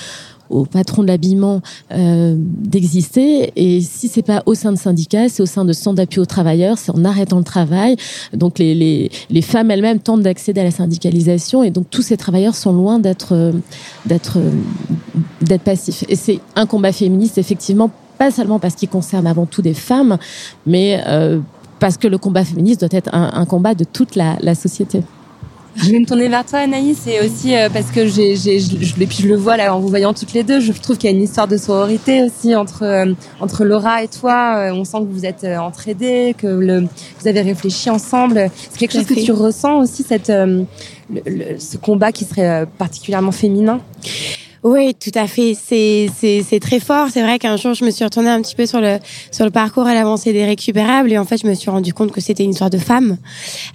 [0.50, 3.52] au patron de l'habillement, euh, d'exister.
[3.56, 6.26] Et si c'est pas au sein de syndicats, c'est au sein de centres d'appui aux
[6.26, 7.96] travailleurs, c'est en arrêtant le travail.
[8.32, 12.16] Donc les, les, les femmes elles-mêmes tentent d'accéder à la syndicalisation, et donc tous ces
[12.16, 13.52] travailleurs sont loin d'être euh,
[14.06, 14.50] d'être euh,
[15.40, 16.04] d'être passifs.
[16.08, 20.18] Et c'est un combat féministe effectivement pas seulement parce qu'il concerne avant tout des femmes,
[20.66, 21.40] mais euh,
[21.80, 25.02] parce que le combat féministe doit être un, combat de toute la, la société.
[25.76, 28.76] Je vais me tourner vers toi, Anaïs, et aussi euh, parce que j'ai, j'ai, je,
[28.80, 30.96] je- et puis je le vois là en vous voyant toutes les deux, je trouve
[30.96, 34.56] qu'il y a une histoire de sororité aussi entre euh, entre Laura et toi.
[34.58, 36.82] Euh, on sent que vous êtes euh, entraidés, que le,
[37.20, 38.50] vous avez réfléchi ensemble.
[38.70, 40.62] C'est quelque chose que tu ressens aussi cette euh,
[41.12, 43.80] le- le- ce combat qui serait euh, particulièrement féminin?
[44.64, 45.54] Oui, tout à fait.
[45.54, 47.08] C'est très fort.
[47.10, 48.98] C'est vrai qu'un jour, je me suis retournée un petit peu sur le
[49.30, 52.12] sur le parcours à l'avancée des récupérables et en fait, je me suis rendu compte
[52.12, 53.18] que c'était une histoire de femmes.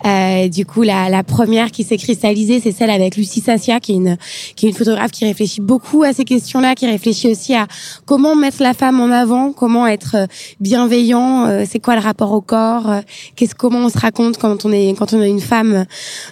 [0.06, 3.92] Euh, du coup, la la première qui s'est cristallisée, c'est celle avec Lucie Sassia, qui
[3.92, 4.18] est une
[4.56, 7.68] qui est une photographe qui réfléchit beaucoup à ces questions-là, qui réfléchit aussi à
[8.06, 10.26] comment mettre la femme en avant, comment être euh,
[10.60, 14.72] bienveillant, euh, c'est quoi le rapport au corps, euh, comment on se raconte quand on
[14.72, 15.86] est quand on est une femme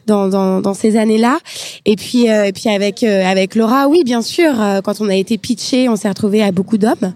[0.08, 1.38] dans dans dans ces années-là.
[1.86, 5.16] Et puis euh, et puis avec avec Laura, oui, bien sûr, euh, quand on a
[5.16, 7.14] été pitché, on s'est retrouvé à beaucoup d'hommes.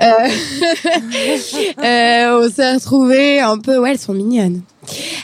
[0.00, 0.06] Euh,
[1.84, 4.60] euh, on s'est retrouvé un peu, ouais, elles sont mignonnes.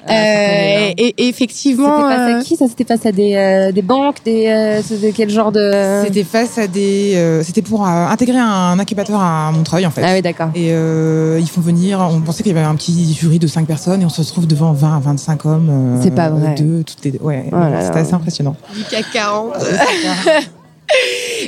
[0.08, 3.72] Ah, Euh, et, et effectivement, C'était face à qui Ça, c'était face à des euh,
[3.72, 7.12] des banques, des euh, c'était quel genre de C'était face à des.
[7.16, 10.00] euh, C'était pour euh, intégrer un incubateur à Montreuil en fait.
[10.02, 10.48] Ah oui, d'accord.
[10.54, 12.00] Et euh, ils font venir.
[12.00, 14.46] On pensait qu'il y avait un petit jury de 5 personnes et on se retrouve
[14.46, 15.68] devant 20 à 25 hommes.
[15.70, 16.54] euh, C'est pas vrai.
[16.56, 17.18] Deux, toutes les.
[17.20, 17.44] Ouais.
[17.52, 18.56] Oh là C'était assez impressionnant.
[18.74, 19.52] du CAC 40.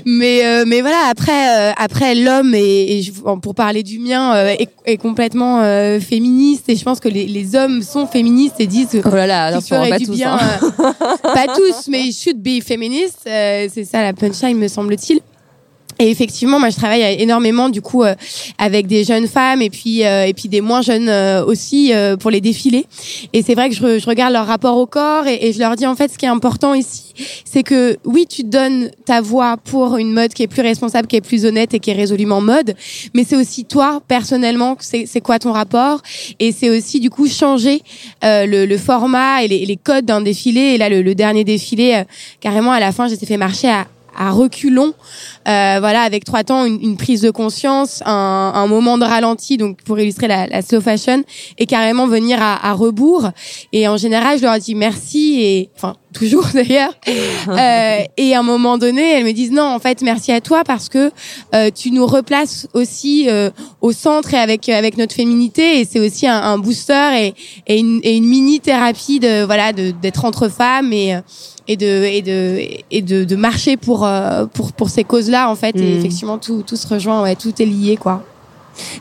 [0.04, 1.32] mais euh, mais voilà après
[1.70, 6.00] euh, après l'homme et, et je- pour parler du mien euh, est, est complètement euh,
[6.00, 9.44] féministe et je pense que les, les hommes sont féministes et disent Oh là là,
[9.46, 10.60] attention, pas du tous, bien hein.
[10.80, 15.20] euh, pas tous mais should be féministe euh, c'est ça la punchline me semble-t-il
[16.02, 18.14] et effectivement, moi, je travaille énormément du coup euh,
[18.58, 22.16] avec des jeunes femmes et puis euh, et puis des moins jeunes euh, aussi euh,
[22.16, 22.86] pour les défilés.
[23.32, 25.76] Et c'est vrai que je, je regarde leur rapport au corps et, et je leur
[25.76, 29.56] dis en fait ce qui est important ici, c'est que oui, tu donnes ta voix
[29.56, 32.40] pour une mode qui est plus responsable, qui est plus honnête et qui est résolument
[32.40, 32.74] mode,
[33.14, 36.00] mais c'est aussi toi personnellement, c'est c'est quoi ton rapport?
[36.40, 37.82] Et c'est aussi du coup changer
[38.24, 40.60] euh, le, le format et les, les codes d'un défilé.
[40.74, 42.04] Et là, le, le dernier défilé, euh,
[42.40, 43.86] carrément à la fin, j'étais fait marcher à
[44.16, 44.94] à reculons,
[45.48, 49.56] euh, voilà, avec trois temps, une, une prise de conscience, un, un moment de ralenti,
[49.56, 51.22] donc pour illustrer la, la slow fashion,
[51.58, 53.30] et carrément venir à, à rebours.
[53.72, 56.92] Et en général, je leur dis merci et, enfin, toujours d'ailleurs.
[57.48, 60.62] Euh, et à un moment donné, elles me disent non, en fait, merci à toi
[60.64, 61.10] parce que
[61.54, 63.50] euh, tu nous replaces aussi euh,
[63.80, 65.80] au centre et avec avec notre féminité.
[65.80, 67.34] Et c'est aussi un, un booster et,
[67.66, 71.20] et une, et une mini thérapie de voilà de d'être entre femmes et euh,
[71.68, 72.60] et de et de
[72.90, 75.76] et de, de marcher pour euh, pour pour ces causes-là en fait.
[75.76, 75.98] Et Mm.
[75.98, 78.22] effectivement, tout tout se rejoint, ouais, tout est lié quoi.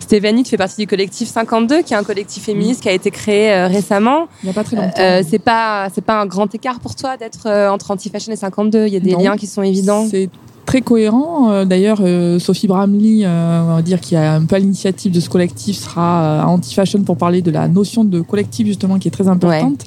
[0.01, 3.09] Stéphanie, tu fais partie du collectif 52, qui est un collectif féministe qui a été
[3.09, 4.27] créé euh, récemment.
[4.43, 4.99] Il n'y a pas très longtemps.
[4.99, 8.35] Euh, c'est pas c'est pas un grand écart pour toi d'être euh, entre anti-fashion et
[8.35, 8.87] 52.
[8.87, 9.19] Il y a des Non.
[9.19, 10.05] liens qui sont évidents.
[10.11, 10.29] C'est
[10.71, 11.51] très cohérent.
[11.51, 15.19] Euh, D'ailleurs, euh, Sophie Bramley, euh, on va dire qui a un peu l'initiative de
[15.19, 19.11] ce collectif, sera à Anti-Fashion pour parler de la notion de collectif justement qui est
[19.11, 19.83] très importante.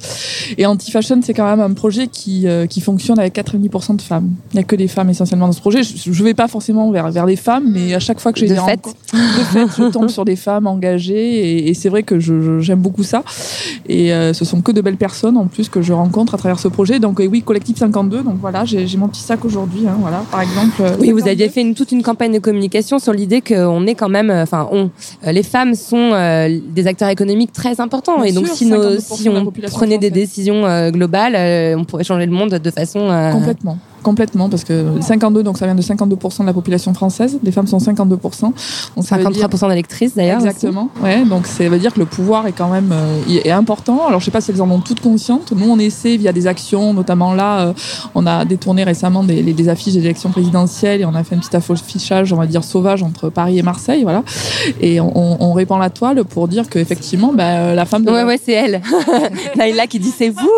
[0.58, 4.28] Et Anti-Fashion, c'est quand même un projet qui, qui fonctionne avec 90% de femmes.
[4.52, 5.82] Il n'y a que des femmes essentiellement dans ce projet.
[5.82, 8.48] Je ne vais pas forcément vers, vers les femmes, mais à chaque fois que j'ai
[8.48, 11.14] De des rencontres- de fait, je tombe sur des femmes engagées
[11.64, 12.20] et, et c'est vrai que
[12.60, 13.22] j'aime beaucoup ça.
[13.88, 16.58] Et euh, ce sont que de belles personnes en plus que je rencontre à travers
[16.58, 16.98] ce projet.
[17.00, 18.22] Donc oui, collectif 52.
[18.22, 19.86] Donc voilà, j'ai j'ai mon petit sac aujourd'hui.
[19.88, 20.73] hein, voilà, par exemple.
[20.98, 21.28] Oui, vous 52.
[21.30, 24.42] aviez fait une, toute une campagne de communication sur l'idée qu'on est quand même, euh,
[24.42, 24.90] enfin, on,
[25.26, 28.16] euh, les femmes sont euh, des acteurs économiques très importants.
[28.16, 31.76] Bien et donc, sûr, si, nos, 52% si on prenait des décisions euh, globales, euh,
[31.78, 33.00] on pourrait changer le monde de façon.
[33.10, 33.78] euh, Complètement.
[34.04, 37.38] Complètement, parce que 52, donc ça vient de 52% de la population française.
[37.42, 38.42] Les femmes sont 52%.
[38.42, 38.52] Donc
[39.04, 40.36] ça veut dire- 53% d'électrices d'ailleurs.
[40.38, 40.46] aussi.
[40.46, 40.90] Exactement.
[41.02, 44.06] Ouais, donc ça veut dire que le pouvoir est quand même euh, est important.
[44.06, 45.52] Alors je sais pas si elles en ont toutes conscientes.
[45.56, 47.72] Nous on essaie via des actions, notamment là, euh,
[48.14, 51.34] on a détourné récemment des, les- des affiches des élections présidentielles et on a fait
[51.34, 54.22] un petit affichage, on va dire sauvage entre Paris et Marseille, voilà.
[54.80, 58.04] Et on, répand la toile pour dire que effectivement, bah, la femme.
[58.06, 58.82] Ouais, ouais, c'est elle.
[59.56, 60.50] Naïla qui dit c'est vous.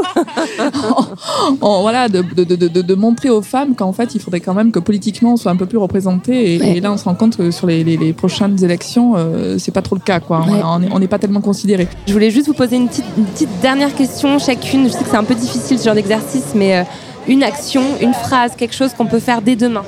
[1.60, 4.72] voilà, de, de, de, de, de montrer aux femmes qu'en fait, il faudrait quand même
[4.72, 6.54] que politiquement on soit un peu plus représenté.
[6.54, 6.76] Et, Ouais.
[6.76, 9.72] et là, on se rend compte que sur les, les, les prochaines élections, euh, c'est
[9.72, 10.40] pas trop le cas, quoi.
[10.40, 10.60] Ouais.
[10.64, 11.88] On est- on n'est pas tellement considéré.
[12.06, 14.84] Je voulais juste vous poser une petite, une petite dernière question chacune.
[14.86, 16.82] Je sais que c'est un peu difficile ce genre d'exercice, mais euh,
[17.28, 19.82] une action, une phrase, quelque chose qu'on peut faire dès demain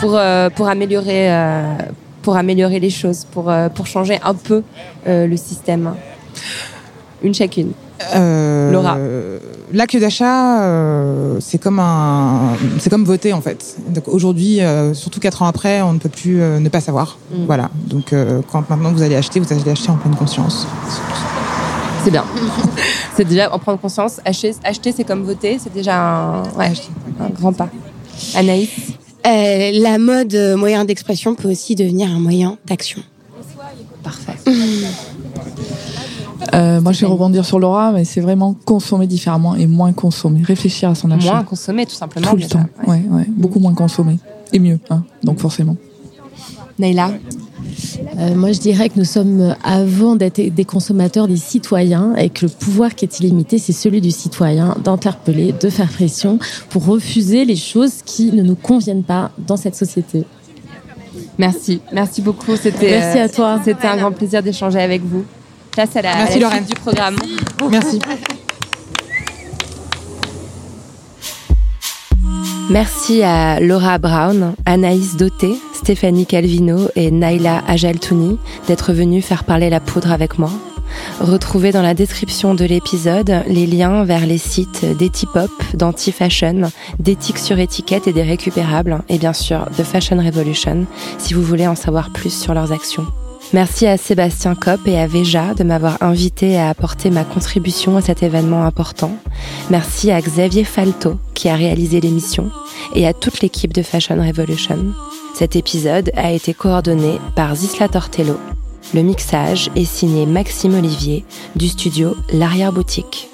[0.00, 1.62] pour, euh, pour améliorer, euh,
[2.22, 4.62] pour améliorer les choses, pour, pour changer un peu
[5.06, 5.94] le système
[7.22, 7.72] Une chacune.
[8.14, 8.96] Euh, Laura.
[9.74, 13.76] L'acte d'achat, euh, c'est comme un, c'est comme voter en fait.
[13.88, 17.18] Donc aujourd'hui, euh, surtout quatre ans après, on ne peut plus euh, ne pas savoir.
[17.32, 17.46] Mm.
[17.46, 17.70] Voilà.
[17.88, 20.68] Donc euh, quand maintenant vous allez acheter, vous allez acheter en pleine conscience.
[22.04, 22.24] C'est bien.
[23.16, 24.20] c'est déjà en prendre conscience.
[24.24, 25.58] Acheter, acheter c'est comme voter.
[25.58, 26.72] C'est déjà un, ouais,
[27.18, 27.68] un grand pas.
[28.36, 28.70] Anaïs
[29.26, 33.02] Euh, la mode moyen d'expression peut aussi devenir un moyen d'action.
[34.04, 34.36] Parfait.
[36.52, 40.42] Euh, moi, je vais rebondir sur Laura, mais c'est vraiment consommer différemment et moins consommer.
[40.42, 41.32] Réfléchir à son achat.
[41.32, 42.30] Moins consommer, tout simplement.
[42.30, 42.66] Tout le temps.
[42.86, 43.26] Ouais, ouais.
[43.28, 44.18] Beaucoup moins consommer.
[44.52, 45.02] Et mieux, hein.
[45.22, 45.76] Donc, forcément.
[46.78, 47.12] Naïla
[48.18, 52.28] Euh, moi, je dirais que nous sommes, euh, avant d'être des consommateurs, des citoyens, et
[52.28, 56.38] que le pouvoir qui est illimité, c'est celui du citoyen d'interpeller, de faire pression
[56.68, 60.24] pour refuser les choses qui ne nous conviennent pas dans cette société.
[61.38, 62.56] Merci, merci beaucoup.
[62.56, 63.60] C'était, Merci euh, à toi.
[63.64, 65.24] C'était un grand plaisir d'échanger avec vous.
[65.74, 66.64] Place à la, Merci, à la Lorraine.
[66.64, 67.16] suite du programme.
[67.68, 67.98] Merci.
[72.70, 79.68] Merci à Laura Brown, Anaïs Doté, Stéphanie Calvino et Naila Ajaltouni d'être venus faire parler
[79.68, 80.50] la poudre avec moi.
[81.20, 86.70] Retrouvez dans la description de l'épisode les liens vers les sites d'Etipop, d'Anti-Fashion,
[87.00, 90.86] d'éthique sur étiquette et des récupérables, et bien sûr de Fashion Revolution,
[91.18, 93.06] si vous voulez en savoir plus sur leurs actions.
[93.52, 98.00] Merci à Sébastien Kopp et à Veja de m'avoir invité à apporter ma contribution à
[98.00, 99.12] cet événement important.
[99.70, 102.50] Merci à Xavier Falto qui a réalisé l'émission
[102.94, 104.92] et à toute l'équipe de Fashion Revolution.
[105.34, 108.38] Cet épisode a été coordonné par Zisla Tortello.
[108.92, 111.24] Le mixage est signé Maxime Olivier
[111.56, 113.28] du studio L'Arrière-Boutique.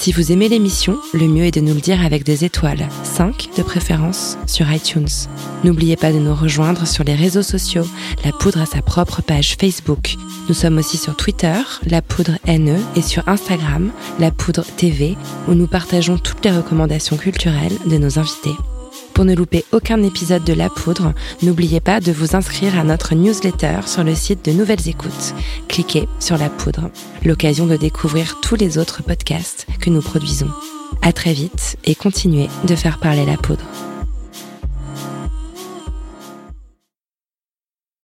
[0.00, 3.50] Si vous aimez l'émission, le mieux est de nous le dire avec des étoiles, 5
[3.58, 5.28] de préférence, sur iTunes.
[5.62, 7.84] N'oubliez pas de nous rejoindre sur les réseaux sociaux.
[8.24, 10.16] La Poudre a sa propre page Facebook.
[10.48, 11.52] Nous sommes aussi sur Twitter,
[11.84, 17.18] La Poudre NE, et sur Instagram, La Poudre TV, où nous partageons toutes les recommandations
[17.18, 18.56] culturelles de nos invités.
[19.20, 21.12] Pour ne louper aucun épisode de La Poudre,
[21.42, 25.34] n'oubliez pas de vous inscrire à notre newsletter sur le site de Nouvelles Écoutes.
[25.68, 26.90] Cliquez sur La Poudre,
[27.22, 30.48] l'occasion de découvrir tous les autres podcasts que nous produisons.
[31.02, 33.89] À très vite et continuez de faire parler la poudre.